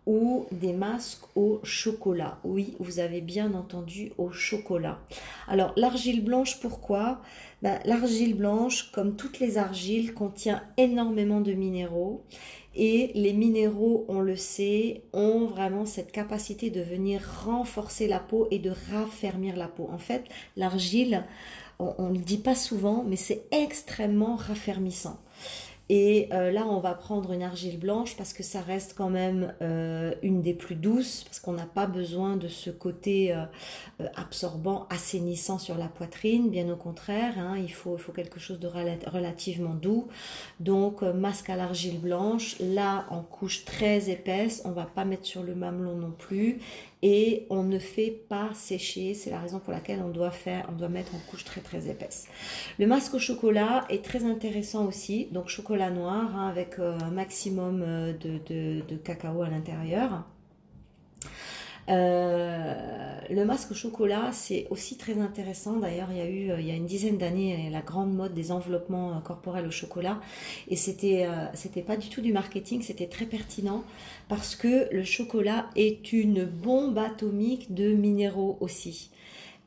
ou 0.07 0.47
des 0.53 0.73
masques 0.73 1.25
au 1.35 1.61
chocolat. 1.65 2.39
Oui, 2.45 2.77
vous 2.79 3.01
avez 3.01 3.21
bien 3.21 3.55
entendu 3.55 4.13
au 4.19 4.31
chocolat. 4.31 5.01
Alors 5.49 5.73
l'argile 5.77 6.25
blanche, 6.25 6.61
pourquoi? 6.61 7.21
Ben, 7.63 7.81
L'argile 7.85 8.37
blanche, 8.37 8.93
comme 8.93 9.17
toutes 9.17 9.41
les 9.41 9.59
argiles, 9.59 10.15
contient 10.15 10.63
énormément 10.77 11.41
de 11.41 11.53
minéraux. 11.53 12.23
Et 12.75 13.11
les 13.15 13.33
minéraux, 13.33 14.05
on 14.09 14.21
le 14.21 14.37
sait, 14.37 15.03
ont 15.15 15.47
vraiment 15.47 15.87
cette 15.87 16.13
capacité 16.13 16.69
de 16.71 16.83
venir 16.83 17.23
renforcer 17.45 18.07
la 18.07 18.21
peau 18.21 18.49
et 18.51 18.59
de 18.59 18.73
raffermir 18.93 19.57
la 19.57 19.67
peau. 19.67 19.89
En 19.91 19.99
fait, 19.99 20.25
l'argile, 20.57 21.25
on 21.79 22.11
ne 22.11 22.19
le 22.19 22.25
dit 22.25 22.39
pas 22.39 22.55
souvent, 22.55 23.03
mais 23.07 23.17
c'est 23.17 23.45
extrêmement 23.51 24.37
raffermissant. 24.37 25.19
Et 25.89 26.29
euh, 26.33 26.51
là, 26.51 26.67
on 26.67 26.81
va 26.81 26.95
prendre 26.95 27.33
une 27.33 27.43
argile 27.43 27.79
blanche 27.79 28.17
parce 28.17 28.33
que 28.33 28.43
ça 28.43 28.61
reste 28.61 28.95
quand 28.97 29.09
même 29.09 29.55
euh, 29.63 30.15
une 30.23 30.43
des 30.43 30.55
plus 30.55 30.75
douces, 30.75 31.23
parce 31.25 31.39
qu'on 31.39 31.53
n'a 31.53 31.67
pas 31.67 31.87
besoin 31.87 32.37
de 32.37 32.49
ce 32.49 32.71
côté 32.71 33.33
euh, 33.33 33.45
absorbant, 34.17 34.89
assainissant 34.91 35.59
sur 35.59 35.79
la 35.79 35.87
poitrine. 35.87 36.51
Bien 36.51 36.69
au 36.71 36.77
contraire, 36.77 37.39
hein, 37.39 37.57
il, 37.57 37.73
faut, 37.73 37.97
il 37.97 38.01
faut 38.01 38.13
quelque 38.13 38.41
chose 38.41 38.59
de 38.59 38.67
relativement 38.67 39.75
doux. 39.75 40.09
Donc, 40.59 41.03
masque 41.03 41.51
à 41.51 41.57
l'argile 41.57 42.01
blanche, 42.01 42.57
là, 42.59 43.07
en 43.11 43.23
couche 43.23 43.65
très 43.65 44.11
épaisse, 44.11 44.63
on 44.65 44.73
va 44.73 44.87
pas 44.87 45.05
mettre 45.05 45.25
sur 45.25 45.45
le 45.45 45.55
mamelon 45.55 45.97
non 45.97 46.13
plus 46.17 46.59
et 47.03 47.47
on 47.51 47.63
ne 47.63 47.79
fait 47.79 48.11
pas 48.29 48.51
sécher. 48.55 49.15
C'est 49.15 49.31
la 49.31 49.41
raison 49.41 49.59
pour 49.59 49.73
laquelle 49.73 50.01
on 50.05 50.09
doit 50.09 50.31
faire, 50.31 50.67
on 50.71 50.73
doit 50.73 50.89
mettre 50.89 51.15
en 51.15 51.19
couche 51.31 51.45
très 51.45 51.61
très 51.61 51.89
épaisse. 51.89 52.27
Le 52.79 52.87
masque 52.87 53.15
au 53.15 53.19
chocolat 53.19 53.85
est 53.89 54.05
très 54.05 54.25
intéressant 54.25 54.87
aussi. 54.87 55.29
Donc 55.33 55.49
chocolat 55.49 55.91
noir 55.91 56.37
hein, 56.37 56.49
avec 56.49 56.79
euh, 56.79 56.99
un 57.01 57.11
maximum 57.11 57.83
euh, 57.83 58.13
de 58.13 58.97
cacao 58.97 59.43
à 59.43 59.49
l'intérieur. 59.49 60.25
Euh, 61.89 62.75
le 63.31 63.45
masque 63.45 63.71
au 63.73 63.75
chocolat, 63.75 64.31
c'est 64.33 64.67
aussi 64.71 64.97
très 64.97 65.19
intéressant. 65.19 65.77
D'ailleurs, 65.79 66.09
il 66.11 66.19
y 66.19 66.21
a 66.21 66.29
eu, 66.29 66.51
euh, 66.51 66.61
il 66.61 66.67
y 66.67 66.71
a 66.71 66.75
une 66.75 66.87
dizaine 66.87 67.19
d'années, 67.19 67.69
la 67.71 67.81
grande 67.81 68.15
mode 68.15 68.35
des 68.35 68.51
enveloppements 68.53 69.17
euh, 69.17 69.21
corporels 69.21 69.67
au 69.67 69.71
chocolat. 69.71 70.21
Et 70.69 70.77
c'était, 70.77 71.27
c'était 71.55 71.83
pas 71.83 71.97
du 71.97 72.09
tout 72.09 72.21
du 72.21 72.33
marketing, 72.33 72.83
c'était 72.83 73.07
très 73.07 73.27
pertinent 73.27 73.85
parce 74.29 74.57
que 74.57 74.93
le 74.93 75.05
chocolat 75.05 75.67
est 75.77 76.13
une 76.13 76.45
bombe 76.45 76.99
atomique 76.99 77.73
de 77.75 77.93
minéraux 77.93 78.57
aussi. 78.61 79.11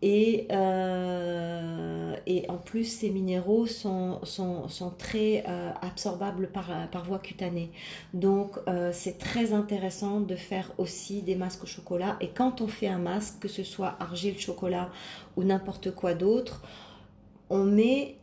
Et, 0.01 0.47
euh, 0.51 2.15
et 2.25 2.49
en 2.49 2.57
plus, 2.57 2.85
ces 2.85 3.09
minéraux 3.09 3.65
sont, 3.65 4.19
sont, 4.23 4.69
sont 4.69 4.91
très 4.91 5.43
euh, 5.47 5.71
absorbables 5.81 6.47
par, 6.51 6.89
par 6.89 7.03
voie 7.03 7.19
cutanée. 7.19 7.71
Donc, 8.13 8.57
euh, 8.67 8.91
c'est 8.93 9.17
très 9.17 9.51
intéressant 9.51 10.21
de 10.21 10.35
faire 10.35 10.71
aussi 10.77 11.21
des 11.21 11.35
masques 11.35 11.63
au 11.63 11.67
chocolat. 11.67 12.15
Et 12.21 12.29
quand 12.29 12.61
on 12.61 12.67
fait 12.67 12.87
un 12.87 12.97
masque, 12.97 13.39
que 13.41 13.49
ce 13.49 13.63
soit 13.63 13.97
argile, 13.99 14.39
chocolat 14.39 14.89
ou 15.35 15.43
n'importe 15.43 15.91
quoi 15.91 16.13
d'autre, 16.13 16.61
on 17.49 17.65
met 17.65 18.15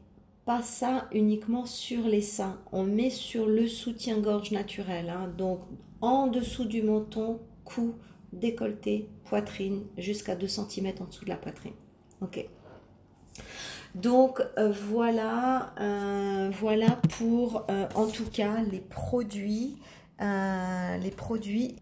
pas 0.47 0.62
ça 0.62 1.09
uniquement 1.12 1.67
sur 1.67 2.07
les 2.07 2.23
seins, 2.23 2.59
on 2.73 2.85
met 2.85 3.11
sur 3.11 3.47
le 3.47 3.67
soutien-gorge 3.67 4.53
naturel. 4.53 5.11
Hein. 5.11 5.29
donc, 5.37 5.61
en 6.01 6.29
dessous 6.29 6.65
du 6.65 6.83
menton, 6.83 7.41
cou, 7.65 7.97
décolleté, 8.33 9.09
poitrine, 9.25 9.85
jusqu'à 9.99 10.35
2 10.35 10.47
cm 10.47 10.93
en 11.01 11.05
dessous 11.05 11.25
de 11.25 11.31
la 11.31 11.37
poitrine. 11.37 11.75
Ok. 12.21 12.47
Donc 13.97 14.43
euh, 14.59 14.71
voilà, 14.71 15.73
euh, 15.81 16.51
voilà 16.53 16.99
pour 17.19 17.65
euh, 17.71 17.87
en 17.95 18.07
tout 18.07 18.29
cas 18.31 18.61
les 18.71 18.81
produits, 18.81 19.79
les 20.21 21.11
produits 21.11 21.77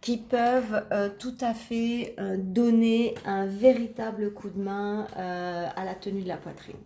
qui 0.00 0.18
peuvent 0.18 0.84
tout 1.18 1.36
à 1.40 1.54
fait 1.54 2.14
donner 2.38 3.14
un 3.24 3.46
véritable 3.46 4.32
coup 4.34 4.50
de 4.50 4.60
main 4.60 5.06
à 5.16 5.84
la 5.84 5.94
tenue 5.94 6.22
de 6.22 6.28
la 6.28 6.36
poitrine. 6.36 6.76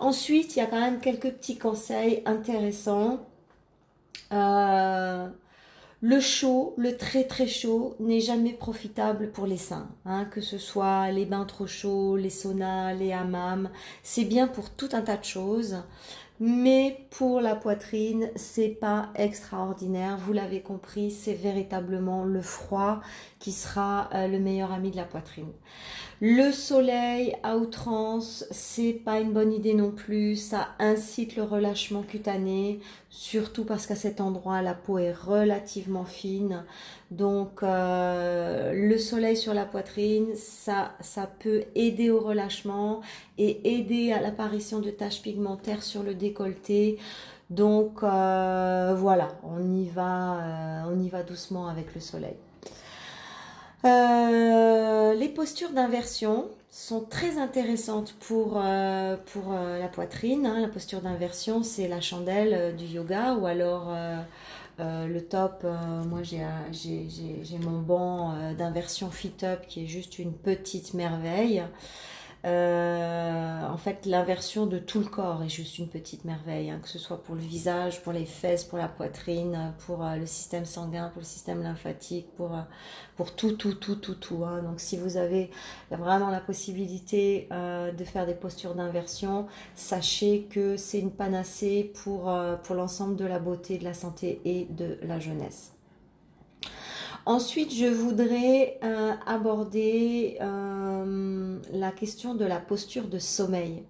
Ensuite, 0.00 0.56
il 0.56 0.58
y 0.58 0.62
a 0.62 0.66
quand 0.66 0.80
même 0.80 1.00
quelques 1.00 1.30
petits 1.30 1.56
conseils 1.56 2.22
intéressants. 2.26 3.20
Le 6.02 6.18
chaud, 6.18 6.72
le 6.78 6.96
très 6.96 7.24
très 7.24 7.46
chaud, 7.46 7.94
n'est 8.00 8.20
jamais 8.20 8.54
profitable 8.54 9.30
pour 9.32 9.46
les 9.46 9.58
seins. 9.58 9.90
Hein, 10.06 10.24
que 10.24 10.40
ce 10.40 10.56
soit 10.56 11.10
les 11.10 11.26
bains 11.26 11.44
trop 11.44 11.66
chauds, 11.66 12.16
les 12.16 12.30
saunas, 12.30 12.94
les 12.94 13.12
hammams, 13.12 13.68
c'est 14.02 14.24
bien 14.24 14.48
pour 14.48 14.70
tout 14.70 14.88
un 14.92 15.02
tas 15.02 15.18
de 15.18 15.24
choses. 15.24 15.76
Mais 16.42 17.06
pour 17.10 17.42
la 17.42 17.54
poitrine, 17.54 18.30
c'est 18.34 18.70
pas 18.70 19.10
extraordinaire. 19.14 20.16
Vous 20.16 20.32
l'avez 20.32 20.62
compris, 20.62 21.10
c'est 21.10 21.34
véritablement 21.34 22.24
le 22.24 22.40
froid 22.40 23.00
qui 23.38 23.52
sera 23.52 24.08
euh, 24.14 24.26
le 24.26 24.38
meilleur 24.38 24.72
ami 24.72 24.90
de 24.90 24.96
la 24.96 25.04
poitrine. 25.04 25.52
Le 26.22 26.52
soleil 26.52 27.34
à 27.42 27.56
outrance, 27.56 28.44
c'est 28.50 28.92
pas 28.92 29.20
une 29.20 29.32
bonne 29.32 29.54
idée 29.54 29.72
non 29.72 29.90
plus. 29.90 30.36
Ça 30.36 30.68
incite 30.78 31.34
le 31.34 31.44
relâchement 31.44 32.02
cutané, 32.02 32.80
surtout 33.08 33.64
parce 33.64 33.86
qu'à 33.86 33.94
cet 33.94 34.20
endroit, 34.20 34.60
la 34.60 34.74
peau 34.74 34.98
est 34.98 35.14
relativement 35.14 36.04
fine. 36.04 36.64
Donc, 37.10 37.62
euh, 37.62 38.74
le 38.74 38.98
soleil 38.98 39.34
sur 39.34 39.54
la 39.54 39.64
poitrine, 39.64 40.34
ça, 40.34 40.92
ça 41.00 41.26
peut 41.26 41.64
aider 41.74 42.10
au 42.10 42.20
relâchement 42.20 43.00
et 43.38 43.78
aider 43.78 44.12
à 44.12 44.20
l'apparition 44.20 44.80
de 44.80 44.90
taches 44.90 45.22
pigmentaires 45.22 45.82
sur 45.82 46.02
le 46.02 46.14
décolleté. 46.14 46.98
Donc, 47.48 48.02
euh, 48.02 48.94
voilà, 48.94 49.28
on 49.42 49.72
y 49.72 49.88
va, 49.88 50.84
on 50.86 51.00
y 51.00 51.08
va 51.08 51.22
doucement 51.22 51.68
avec 51.68 51.94
le 51.94 52.00
soleil. 52.02 52.36
Euh, 53.84 55.14
les 55.14 55.28
postures 55.28 55.70
d'inversion 55.70 56.48
sont 56.68 57.00
très 57.00 57.38
intéressantes 57.38 58.14
pour, 58.20 58.60
euh, 58.62 59.16
pour 59.32 59.52
euh, 59.52 59.78
la 59.78 59.88
poitrine. 59.88 60.46
Hein. 60.46 60.60
La 60.60 60.68
posture 60.68 61.00
d'inversion, 61.00 61.62
c'est 61.62 61.88
la 61.88 62.00
chandelle 62.00 62.76
du 62.76 62.84
yoga 62.84 63.34
ou 63.34 63.46
alors 63.46 63.92
le 64.78 65.20
top. 65.20 65.64
moi, 66.08 66.20
j'ai 66.22 67.58
mon 67.62 67.80
banc 67.80 68.34
d'inversion 68.56 69.10
Fit 69.10 69.32
Up 69.42 69.60
qui 69.68 69.84
est 69.84 69.88
juste 69.88 70.18
une 70.18 70.32
petite 70.32 70.94
merveille. 70.94 71.62
Euh, 72.46 73.66
en 73.66 73.76
fait, 73.76 74.06
l'inversion 74.06 74.64
de 74.64 74.78
tout 74.78 75.00
le 75.00 75.06
corps 75.06 75.42
est 75.42 75.50
juste 75.50 75.78
une 75.78 75.88
petite 75.88 76.24
merveille, 76.24 76.70
hein, 76.70 76.80
que 76.82 76.88
ce 76.88 76.98
soit 76.98 77.22
pour 77.22 77.34
le 77.34 77.40
visage, 77.42 78.02
pour 78.02 78.12
les 78.12 78.24
fesses, 78.24 78.64
pour 78.64 78.78
la 78.78 78.88
poitrine, 78.88 79.74
pour 79.84 80.02
euh, 80.04 80.16
le 80.16 80.24
système 80.24 80.64
sanguin, 80.64 81.10
pour 81.10 81.20
le 81.20 81.26
système 81.26 81.62
lymphatique, 81.62 82.28
pour, 82.36 82.54
euh, 82.54 82.62
pour 83.16 83.34
tout, 83.34 83.52
tout, 83.52 83.74
tout, 83.74 83.96
tout, 83.96 84.14
tout. 84.14 84.44
Hein. 84.44 84.62
Donc, 84.62 84.80
si 84.80 84.96
vous 84.96 85.18
avez 85.18 85.50
vraiment 85.90 86.30
la 86.30 86.40
possibilité 86.40 87.48
de 87.50 88.04
faire 88.04 88.26
des 88.26 88.34
postures 88.34 88.74
d'inversion, 88.74 89.46
sachez 89.74 90.46
que 90.50 90.76
c'est 90.76 90.98
une 90.98 91.10
panacée 91.10 91.92
pour, 92.02 92.32
pour 92.62 92.74
l'ensemble 92.74 93.16
de 93.16 93.24
la 93.26 93.38
beauté, 93.38 93.78
de 93.78 93.84
la 93.84 93.94
santé 93.94 94.40
et 94.44 94.66
de 94.70 94.98
la 95.02 95.18
jeunesse. 95.18 95.72
Ensuite, 97.26 97.74
je 97.74 97.86
voudrais 97.86 98.78
euh, 98.82 99.12
aborder 99.26 100.38
euh, 100.40 101.58
la 101.72 101.90
question 101.90 102.34
de 102.34 102.44
la 102.44 102.58
posture 102.58 103.08
de 103.08 103.18
sommeil. 103.18 103.84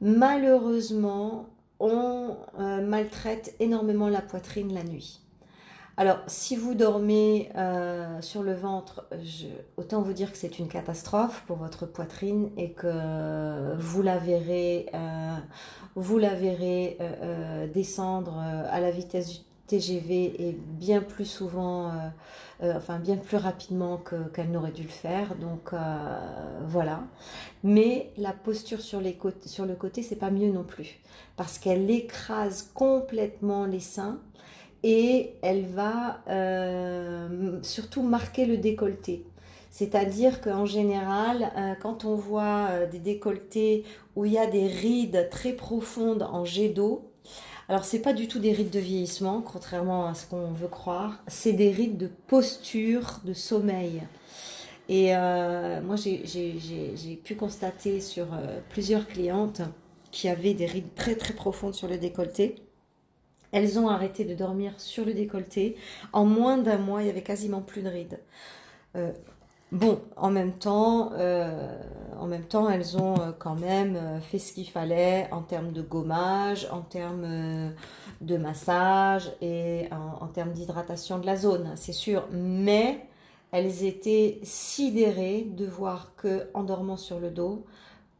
Malheureusement, 0.00 1.46
on 1.78 2.36
euh, 2.58 2.84
maltraite 2.84 3.54
énormément 3.60 4.08
la 4.08 4.20
poitrine 4.20 4.74
la 4.74 4.82
nuit. 4.82 5.20
Alors, 5.96 6.18
si 6.28 6.54
vous 6.54 6.74
dormez 6.76 7.50
sur 8.20 8.44
le 8.44 8.54
ventre, 8.54 9.08
autant 9.76 10.00
vous 10.00 10.12
dire 10.12 10.30
que 10.30 10.38
c'est 10.38 10.60
une 10.60 10.68
catastrophe 10.68 11.42
pour 11.48 11.56
votre 11.56 11.86
poitrine 11.86 12.50
et 12.56 12.70
que 12.70 13.74
vous 13.76 14.02
la 14.02 14.16
verrez, 14.16 14.86
vous 15.96 16.18
la 16.18 16.34
verrez 16.34 16.98
descendre 17.74 18.38
à 18.38 18.78
la 18.78 18.92
vitesse 18.92 19.40
du 19.40 19.47
TGV 19.68 20.48
est 20.48 20.56
bien 20.56 21.00
plus 21.02 21.26
souvent, 21.26 21.88
euh, 21.88 21.92
euh, 22.62 22.72
enfin 22.76 22.98
bien 22.98 23.16
plus 23.16 23.36
rapidement 23.36 24.02
qu'elle 24.34 24.50
n'aurait 24.50 24.72
dû 24.72 24.82
le 24.82 24.88
faire. 24.88 25.36
Donc 25.36 25.72
euh, 25.72 26.18
voilà. 26.66 27.02
Mais 27.62 28.10
la 28.16 28.32
posture 28.32 28.80
sur 28.80 29.00
le 29.00 29.12
côté, 29.12 30.02
c'est 30.02 30.16
pas 30.16 30.30
mieux 30.30 30.50
non 30.50 30.64
plus. 30.64 30.98
Parce 31.36 31.58
qu'elle 31.58 31.88
écrase 31.90 32.70
complètement 32.74 33.66
les 33.66 33.80
seins 33.80 34.18
et 34.82 35.34
elle 35.42 35.66
va 35.66 36.20
surtout 37.62 38.02
marquer 38.02 38.46
le 38.46 38.56
décolleté. 38.56 39.24
C'est-à-dire 39.70 40.40
qu'en 40.40 40.64
général, 40.64 41.52
quand 41.82 42.04
on 42.04 42.14
voit 42.14 42.86
des 42.90 42.98
décolletés 42.98 43.84
où 44.16 44.24
il 44.24 44.32
y 44.32 44.38
a 44.38 44.46
des 44.46 44.66
rides 44.66 45.28
très 45.30 45.52
profondes 45.52 46.22
en 46.22 46.44
jet 46.44 46.70
d'eau, 46.70 47.08
alors 47.68 47.84
c'est 47.84 48.00
pas 48.00 48.14
du 48.14 48.28
tout 48.28 48.38
des 48.38 48.52
rides 48.52 48.70
de 48.70 48.78
vieillissement, 48.78 49.42
contrairement 49.42 50.06
à 50.06 50.14
ce 50.14 50.26
qu'on 50.26 50.52
veut 50.52 50.68
croire, 50.68 51.22
c'est 51.26 51.52
des 51.52 51.70
rides 51.70 51.98
de 51.98 52.10
posture, 52.26 53.20
de 53.24 53.34
sommeil. 53.34 54.02
Et 54.88 55.14
euh, 55.14 55.82
moi, 55.82 55.96
j'ai 55.96 57.20
pu 57.22 57.34
constater 57.34 58.00
sur 58.00 58.32
euh, 58.32 58.60
plusieurs 58.70 59.06
clientes 59.06 59.60
qui 60.10 60.30
avaient 60.30 60.54
des 60.54 60.64
rides 60.64 60.94
très 60.94 61.14
très 61.14 61.34
profondes 61.34 61.74
sur 61.74 61.88
le 61.88 61.98
décolleté. 61.98 62.54
Elles 63.52 63.78
ont 63.78 63.88
arrêté 63.88 64.24
de 64.24 64.34
dormir 64.34 64.72
sur 64.78 65.04
le 65.04 65.12
décolleté. 65.12 65.76
En 66.14 66.24
moins 66.24 66.56
d'un 66.56 66.78
mois, 66.78 67.02
il 67.02 67.06
y 67.06 67.10
avait 67.10 67.22
quasiment 67.22 67.60
plus 67.60 67.82
de 67.82 67.88
rides. 67.88 68.18
Euh, 68.96 69.12
bon, 69.72 70.00
en 70.16 70.30
même 70.30 70.52
temps, 70.52 71.12
en 72.18 72.26
même 72.26 72.44
temps, 72.44 72.68
elles 72.68 72.96
ont 72.96 73.16
quand 73.38 73.54
même 73.54 73.98
fait 74.22 74.38
ce 74.38 74.52
qu'il 74.52 74.68
fallait 74.68 75.28
en 75.30 75.42
termes 75.42 75.72
de 75.72 75.82
gommage, 75.82 76.68
en 76.70 76.80
termes 76.80 77.72
de 78.20 78.36
massage 78.36 79.30
et 79.40 79.88
en, 79.92 80.24
en 80.24 80.28
termes 80.28 80.52
d'hydratation 80.52 81.18
de 81.18 81.26
la 81.26 81.36
zone, 81.36 81.72
c'est 81.76 81.92
sûr. 81.92 82.26
Mais 82.32 83.06
elles 83.52 83.84
étaient 83.84 84.40
sidérées 84.42 85.46
de 85.50 85.66
voir 85.66 86.12
que, 86.16 86.48
en 86.54 86.64
dormant 86.64 86.96
sur 86.96 87.18
le 87.20 87.30
dos, 87.30 87.64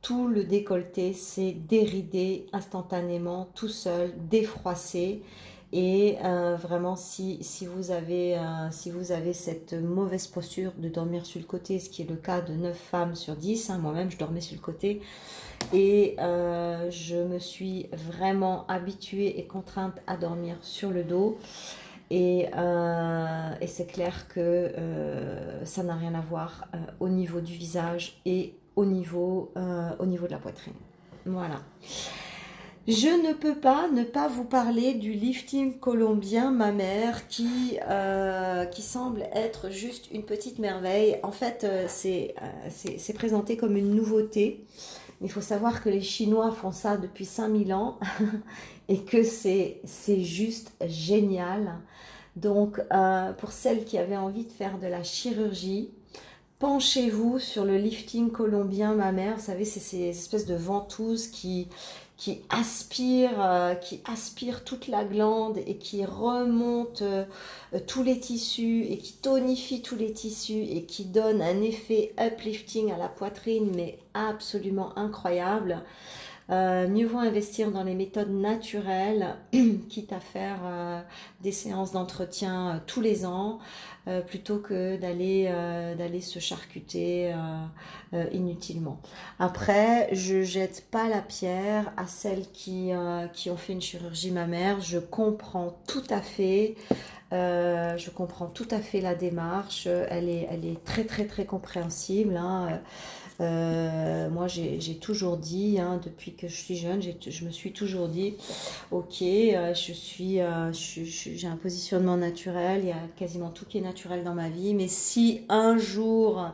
tout 0.01 0.29
le 0.29 0.45
décolleté 0.45 1.13
s'est 1.13 1.53
déridé 1.53 2.47
instantanément, 2.53 3.49
tout 3.55 3.69
seul, 3.69 4.13
défroissé. 4.29 5.23
Et 5.73 6.17
euh, 6.25 6.57
vraiment, 6.57 6.97
si, 6.97 7.39
si, 7.43 7.67
vous 7.67 7.91
avez, 7.91 8.39
euh, 8.39 8.71
si 8.71 8.91
vous 8.91 9.13
avez 9.13 9.35
cette 9.35 9.75
mauvaise 9.75 10.27
posture 10.27 10.73
de 10.79 10.89
dormir 10.89 11.27
sur 11.27 11.41
le 11.41 11.47
côté, 11.47 11.79
ce 11.79 11.91
qui 11.91 12.03
est 12.03 12.09
le 12.09 12.17
cas 12.17 12.41
de 12.41 12.55
9 12.55 12.75
femmes 12.75 13.15
sur 13.15 13.37
10, 13.37 13.69
hein, 13.69 13.79
moi-même 13.79 14.11
je 14.11 14.17
dormais 14.17 14.41
sur 14.41 14.57
le 14.57 14.63
côté, 14.63 15.03
et 15.75 16.17
euh, 16.21 16.91
je 16.91 17.17
me 17.17 17.39
suis 17.39 17.89
vraiment 17.93 18.67
habituée 18.69 19.39
et 19.39 19.45
contrainte 19.47 20.01
à 20.07 20.17
dormir 20.17 20.57
sur 20.63 20.91
le 20.91 21.05
dos. 21.05 21.39
Euh, 22.11 23.55
et, 23.61 23.67
c'est 23.67 23.87
clair 23.87 24.27
que 24.29 24.73
ça 25.65 25.83
n'a 25.83 25.95
rien 25.95 26.15
à 26.15 26.23
voir 26.23 26.67
au 27.01 27.11
niveau 27.11 27.43
du 27.43 27.53
visage 27.53 28.23
et 28.25 28.55
au 28.77 28.87
niveau, 28.87 29.53
au 29.99 30.07
niveau 30.07 30.27
de 30.27 30.33
la 30.33 30.39
poitrine. 30.39 30.73
Voilà. 31.27 31.61
Je 32.89 33.09
ne 33.09 33.35
peux 33.35 33.55
pas 33.55 33.87
ne 33.91 34.03
pas 34.03 34.29
vous 34.29 34.45
parler 34.45 34.95
du 34.95 35.13
lifting 35.13 35.79
colombien 35.79 36.51
mammaire 36.51 37.29
qui, 37.29 37.79
qui 38.73 38.83
semble 38.83 39.29
être 39.35 39.69
juste 39.69 40.11
une 40.11 40.23
petite 40.23 40.59
merveille. 40.59 41.19
En 41.23 41.31
fait, 41.31 41.67
c'est 41.89 43.13
présenté 43.15 43.59
comme 43.59 43.77
une 43.77 43.95
nouveauté. 43.95 44.65
Il 45.21 45.31
faut 45.31 45.43
savoir 45.43 45.83
que 45.83 45.91
les 45.91 46.01
Chinois 46.01 46.51
font 46.51 46.73
ça 46.73 46.97
depuis 46.97 47.27
5000 47.27 47.75
ans 47.75 47.99
et 48.89 49.03
que 49.03 49.23
c'est 49.23 49.83
juste 50.23 50.73
génial. 50.87 51.75
Donc, 52.37 52.81
euh, 52.93 53.33
pour 53.33 53.53
celles 53.53 53.85
qui 53.85 53.99
avaient 53.99 54.17
envie 54.17 54.45
de 54.45 54.53
faire 54.53 54.79
de 54.79 54.87
la 54.87 55.03
chirurgie, 55.03 55.91
penchez-vous 56.61 57.39
sur 57.41 57.65
le 57.65 57.77
lifting 57.77 58.31
colombien 58.31 58.95
mammaire. 58.95 59.37
Vous 59.37 59.45
savez, 59.45 59.65
c'est 59.65 59.81
ces 59.81 60.09
espèces 60.09 60.47
de 60.47 60.55
ventouses 60.55 61.27
qui, 61.27 61.69
qui 62.19 62.41
aspirent, 62.51 63.41
euh, 63.41 63.75
qui 63.77 64.01
aspirent 64.05 64.65
toute 64.65 64.89
la 64.89 65.05
glande 65.05 65.59
et 65.67 65.77
qui 65.77 66.05
remontent 66.05 67.05
euh, 67.05 67.25
tous 67.87 68.03
les 68.03 68.19
tissus 68.19 68.85
et 68.91 68.99
qui 68.99 69.13
tonifient 69.15 69.83
tous 69.83 69.95
les 69.95 70.13
tissus 70.13 70.65
et 70.69 70.83
qui 70.83 71.05
donnent 71.05 71.41
un 71.41 71.63
effet 71.63 72.13
uplifting 72.19 72.93
à 72.93 72.99
la 72.99 73.09
poitrine, 73.09 73.71
mais 73.75 73.99
absolument 74.15 74.99
incroyable. 74.99 75.81
Euh, 76.51 76.89
mieux 76.89 77.07
vaut 77.07 77.19
investir 77.19 77.71
dans 77.71 77.83
les 77.83 77.95
méthodes 77.95 78.31
naturelles, 78.31 79.37
quitte 79.91 80.15
à 80.15 80.21
faire 80.21 80.61
euh, 80.65 81.01
des 81.43 81.53
séances 81.53 81.93
d'entretien 81.93 82.69
euh, 82.69 82.79
tous 82.87 83.01
les 83.01 83.27
ans, 83.27 83.59
plutôt 84.27 84.57
que 84.57 84.97
d'aller 84.97 85.53
d'aller 85.99 86.23
se 86.23 86.39
charcuter 86.39 87.31
inutilement. 88.33 89.03
Après, 89.39 90.09
je 90.13 90.43
jette 90.43 90.87
pas 90.91 91.11
la 91.11 91.21
pierre 91.21 91.93
à 91.99 92.07
celles 92.07 92.51
qui 92.51 92.93
qui 93.35 93.51
ont 93.51 93.59
fait 93.59 93.75
une 93.75 93.83
chirurgie 93.83 94.31
mammaire. 94.31 94.81
Je 94.81 94.99
comprends 94.99 95.77
tout 95.87 96.05
à 96.09 96.23
fait. 96.23 96.77
je 97.31 98.09
comprends 98.09 98.47
tout 98.47 98.69
à 98.71 98.79
fait 98.79 99.03
la 99.03 99.15
démarche. 99.15 99.87
Elle 99.87 100.31
est, 100.31 100.49
elle 100.51 100.65
est 100.65 100.83
très 100.85 101.05
très 101.05 101.27
très 101.27 101.45
compréhensible. 101.45 102.39
Hein. 102.39 102.81
Euh, 103.41 104.29
moi, 104.31 104.49
j'ai 104.49 104.97
toujours 104.97 105.37
dit, 105.37 105.79
hein, 105.79 106.01
depuis 106.05 106.35
que 106.35 106.49
je 106.49 106.57
suis 106.57 106.77
jeune, 106.77 107.01
je 107.01 107.45
me 107.45 107.51
suis 107.51 107.73
toujours 107.73 108.09
dit, 108.09 108.35
ok, 108.91 109.23
euh, 109.23 109.75
je 109.75 109.93
suis, 109.93 110.41
euh, 110.41 110.73
j'ai 110.73 111.47
un 111.47 111.57
positionnement 111.57 112.17
naturel, 112.17 112.81
il 112.83 112.89
y 112.89 112.93
a 112.93 113.01
quasiment 113.17 113.51
tout 113.51 113.65
qui 113.65 113.79
est 113.79 113.83
naturel 113.83 114.25
dans 114.25 114.35
ma 114.35 114.49
vie, 114.49 114.75
mais 114.75 114.89
si 114.89 115.43
un 115.49 115.79
jour 115.79 116.51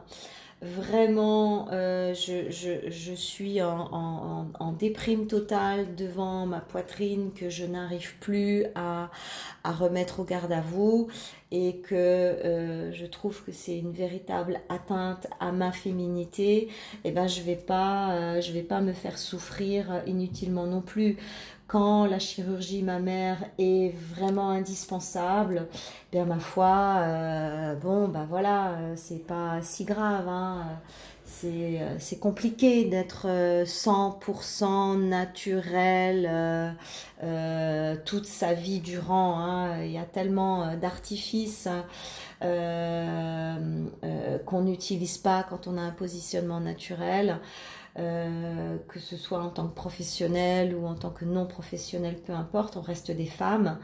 vraiment 0.62 1.68
je, 1.70 3.12
suis 3.14 3.62
en, 3.62 4.73
déprime 4.79 5.27
totale 5.27 5.94
devant 5.94 6.47
ma 6.47 6.61
poitrine, 6.61 7.33
que 7.35 7.49
je 7.49 7.64
n'arrive 7.64 8.14
plus 8.18 8.64
à, 8.75 8.93
à 9.64 9.72
remettre 9.72 10.20
au 10.20 10.24
garde 10.24 10.52
à 10.52 10.60
vous, 10.60 11.08
et 11.50 11.76
que 11.76 11.94
euh, 11.94 12.92
je 12.92 13.06
trouve 13.06 13.44
que 13.44 13.52
c'est 13.52 13.78
une 13.78 13.92
véritable 13.92 14.60
atteinte 14.68 15.28
à 15.38 15.52
ma 15.52 15.70
féminité, 15.70 16.68
eh 17.04 17.12
ben 17.12 17.28
je 17.28 17.42
vais 17.42 17.56
pas, 17.56 18.12
euh, 18.12 18.40
je 18.40 18.52
vais 18.52 18.62
pas 18.62 18.80
me 18.80 18.92
faire 18.92 19.18
souffrir 19.18 20.02
inutilement 20.06 20.66
non 20.66 20.80
plus. 20.80 21.16
Quand 21.66 22.04
la 22.06 22.18
chirurgie 22.18 22.82
mammaire 22.82 23.38
est 23.58 23.94
vraiment 23.96 24.50
indispensable, 24.50 25.66
bien 26.12 26.26
ma 26.26 26.38
foi, 26.38 26.96
euh, 26.98 27.74
bon 27.76 28.08
ben 28.08 28.26
voilà, 28.28 28.76
c'est 28.96 29.26
pas 29.26 29.62
si 29.62 29.84
grave. 29.84 30.28
Hein 30.28 30.66
c'est 31.24 32.18
compliqué 32.20 32.84
d'être 32.84 33.26
100% 33.64 34.64
euh, 34.64 34.96
naturel 34.96 36.76
euh, 37.22 37.96
toute 38.04 38.26
sa 38.26 38.54
vie 38.54 38.80
durant. 38.80 39.38
Hein. 39.38 39.84
Il 39.84 39.90
y 39.90 39.98
a 39.98 40.04
tellement 40.04 40.76
d'artifices 40.76 41.68
qu'on 42.40 42.48
n'utilise 44.62 45.18
pas 45.18 45.44
quand 45.48 45.66
on 45.66 45.76
a 45.78 45.82
un 45.82 45.90
positionnement 45.90 46.60
naturel. 46.60 47.40
Euh, 47.96 48.76
que 48.88 48.98
ce 48.98 49.16
soit 49.16 49.38
en 49.38 49.50
tant 49.50 49.68
que 49.68 49.74
professionnel 49.74 50.74
ou 50.74 50.85
en 50.85 50.96
tant 50.96 51.11
que 51.11 51.24
non 51.24 51.46
professionnel, 51.46 52.16
peu 52.16 52.33
importe, 52.33 52.76
on 52.76 52.80
reste 52.80 53.12
des 53.12 53.26
femmes. 53.26 53.78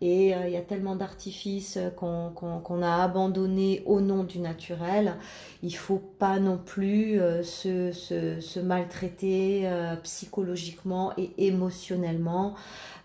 Et 0.00 0.34
euh, 0.34 0.46
il 0.46 0.54
y 0.54 0.56
a 0.56 0.62
tellement 0.62 0.96
d'artifices 0.96 1.78
qu'on 1.94 2.82
a 2.82 3.02
abandonné 3.02 3.82
au 3.84 4.00
nom 4.00 4.24
du 4.24 4.38
naturel. 4.38 5.16
Il 5.62 5.76
faut 5.76 5.98
pas 5.98 6.38
non 6.38 6.56
plus 6.56 7.20
euh, 7.20 7.42
se, 7.42 8.60
maltraiter 8.60 9.70
psychologiquement 10.04 11.12
et 11.18 11.30
émotionnellement. 11.36 12.54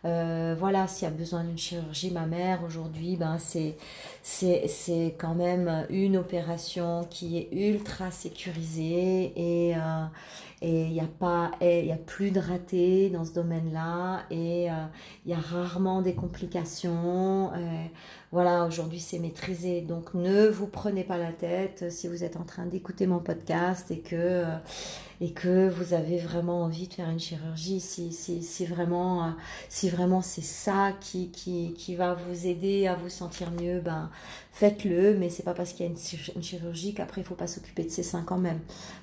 voilà, 0.03 0.87
s'il 0.87 1.05
y 1.05 1.11
a 1.11 1.13
besoin 1.13 1.43
d'une 1.43 1.57
chirurgie 1.57 2.11
mammaire 2.11 2.61
aujourd'hui, 2.65 3.17
ben 3.17 3.37
c'est 3.39 3.75
c'est 4.21 5.15
quand 5.17 5.35
même 5.35 5.85
une 5.89 6.17
opération 6.17 7.05
qui 7.09 7.37
est 7.37 7.49
ultra 7.51 8.11
sécurisée 8.11 9.33
et 9.35 9.75
et 10.61 10.85
il 10.85 10.93
n'y 10.93 10.99
a 10.99 11.07
pas 11.07 11.51
il 11.61 11.85
y 11.85 11.91
a 11.91 11.97
plus 11.97 12.31
de 12.31 12.39
ratés 12.39 13.09
dans 13.09 13.25
ce 13.25 13.33
domaine-là. 13.33 14.23
Et 14.29 14.69
euh, 14.69 14.73
il 15.25 15.31
y 15.31 15.33
a 15.33 15.39
rarement 15.39 16.01
des 16.01 16.15
complications. 16.15 17.51
Euh, 17.53 17.85
voilà 18.31 18.65
aujourd'hui 18.65 18.99
c'est 18.99 19.19
maîtrisé 19.19 19.81
donc 19.81 20.13
ne 20.13 20.47
vous 20.47 20.67
prenez 20.67 21.03
pas 21.03 21.17
la 21.17 21.31
tête 21.31 21.91
si 21.91 22.07
vous 22.07 22.23
êtes 22.23 22.37
en 22.37 22.43
train 22.43 22.65
d'écouter 22.65 23.07
mon 23.07 23.19
podcast 23.19 23.91
et 23.91 23.99
que 23.99 24.15
euh, 24.15 24.57
et 25.21 25.31
que 25.31 25.69
vous 25.69 25.93
avez 25.93 26.17
vraiment 26.17 26.63
envie 26.63 26.87
de 26.87 26.93
faire 26.93 27.09
une 27.09 27.19
chirurgie 27.19 27.79
si 27.79 28.11
si 28.11 28.65
vraiment 28.65 29.33
c'est 29.69 30.43
ça 30.43 30.91
qui, 30.99 31.95
va 31.97 32.15
vous 32.15 32.47
aider 32.47 32.87
à 32.87 32.95
vous 32.95 33.09
sentir 33.09 33.51
mieux 33.51 33.79
ben 33.79 34.09
faites-le, 34.55 35.17
mais 35.17 35.29
c'est 35.29 35.43
pas 35.43 35.53
parce 35.53 35.73
qu'il 35.73 35.85
y 35.85 35.89
a 35.89 35.91
une, 35.91 36.41
chirurgie 36.41 36.93
qu'après 36.93 37.19
il 37.19 37.25
faut 37.25 37.35
pas 37.35 37.45
s'occuper 37.45 37.83
de 37.83 37.89
ses 37.89 38.03
seins 38.03 38.23
quand 38.25 38.37
même. 38.37 38.61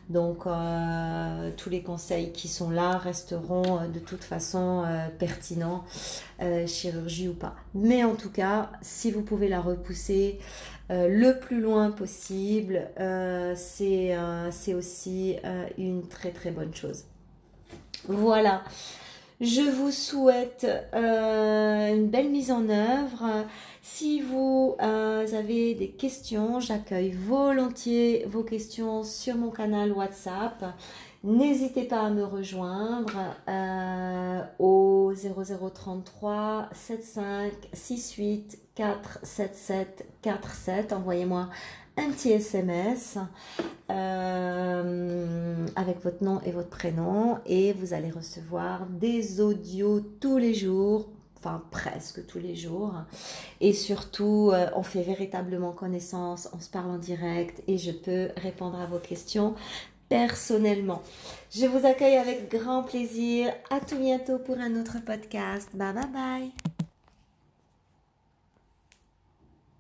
Donc 0.09 0.47
euh, 0.47 1.51
tous 1.59 1.69
les 1.69 1.83
conseils 1.83 2.33
qui 2.33 2.49
sont 2.49 2.71
là 2.71 2.97
resteront 2.97 3.79
euh, 3.79 3.87
de 3.89 3.99
toute 3.99 4.25
façon 4.25 4.83
euh, 4.87 5.09
pertinents, 5.19 5.85
chirurgie 6.67 7.29
ou 7.29 7.35
pas. 7.35 7.55
Mais 7.75 8.03
en 8.03 8.15
tout 8.15 8.31
cas, 8.31 8.71
si 8.81 9.11
vous 9.11 9.22
pouvez 9.23 9.49
la 9.49 9.61
repousser 9.61 10.39
le 10.91 11.33
plus 11.39 11.61
loin 11.61 11.91
possible, 11.91 12.89
c'est 13.57 14.75
aussi 14.75 15.37
une 15.79 16.07
très 16.09 16.31
très 16.31 16.51
bonne 16.51 16.75
chose. 16.75 17.05
Voilà. 18.09 18.63
Je 19.43 19.63
vous 19.63 19.91
souhaite 19.91 20.69
euh, 20.95 21.93
une 21.93 22.07
belle 22.07 22.31
mise 22.31 22.53
en 22.53 22.69
œuvre. 22.69 23.45
Si 23.83 24.21
vous 24.21 24.77
euh, 24.81 25.27
avez 25.37 25.75
des 25.75 25.89
questions, 25.89 26.61
j'accueille 26.61 27.11
volontiers 27.11 28.25
vos 28.29 28.45
questions 28.45 29.03
sur 29.03 29.35
mon 29.35 29.51
canal 29.51 29.91
WhatsApp. 29.91 30.65
N'hésitez 31.25 31.83
pas 31.83 32.03
à 32.03 32.11
me 32.11 32.23
rejoindre 32.23 33.19
euh, 33.49 34.43
au 34.61 35.13
0033 35.13 36.69
75 36.73 37.53
68 37.75 38.62
477 38.75 40.07
47. 40.23 40.93
Envoyez-moi 40.93 41.49
un 41.97 42.11
petit 42.11 42.31
SMS 42.31 43.19
euh, 43.91 45.67
avec 45.77 46.03
votre 46.03 46.25
nom 46.25 46.41
et 46.45 46.51
votre 46.51 46.71
prénom 46.71 47.39
et 47.45 47.73
vous 47.75 47.93
allez 47.93 48.11
recevoir 48.11 48.87
des 48.87 49.41
audios 49.41 50.01
tous 50.01 50.39
les 50.39 50.55
jours, 50.55 51.11
enfin 51.39 51.63
presque 51.71 52.27
tous 52.27 52.39
les 52.39 52.55
jours. 52.55 52.95
Et 53.61 53.75
surtout, 53.75 54.51
euh, 54.53 54.71
on 54.75 54.83
fait 54.83 55.03
véritablement 55.03 55.73
connaissance, 55.73 56.49
on 56.55 56.61
se 56.61 56.71
parle 56.71 56.93
en 56.93 56.99
direct 56.99 57.63
et 57.69 57.77
je 57.77 57.91
peux 57.91 58.31
répondre 58.39 58.81
à 58.81 58.87
vos 58.87 58.99
questions 58.99 59.55
personnellement. 60.09 61.03
Je 61.51 61.67
vous 61.67 61.87
accueille 61.87 62.17
avec 62.17 62.51
grand 62.51 62.83
plaisir. 62.83 63.53
À 63.71 63.81
tout 63.81 63.99
bientôt 63.99 64.39
pour 64.39 64.59
un 64.59 64.79
autre 64.81 64.99
podcast. 65.05 65.71
Bye 65.75 65.95
bye 65.95 66.09
bye. 66.13 66.53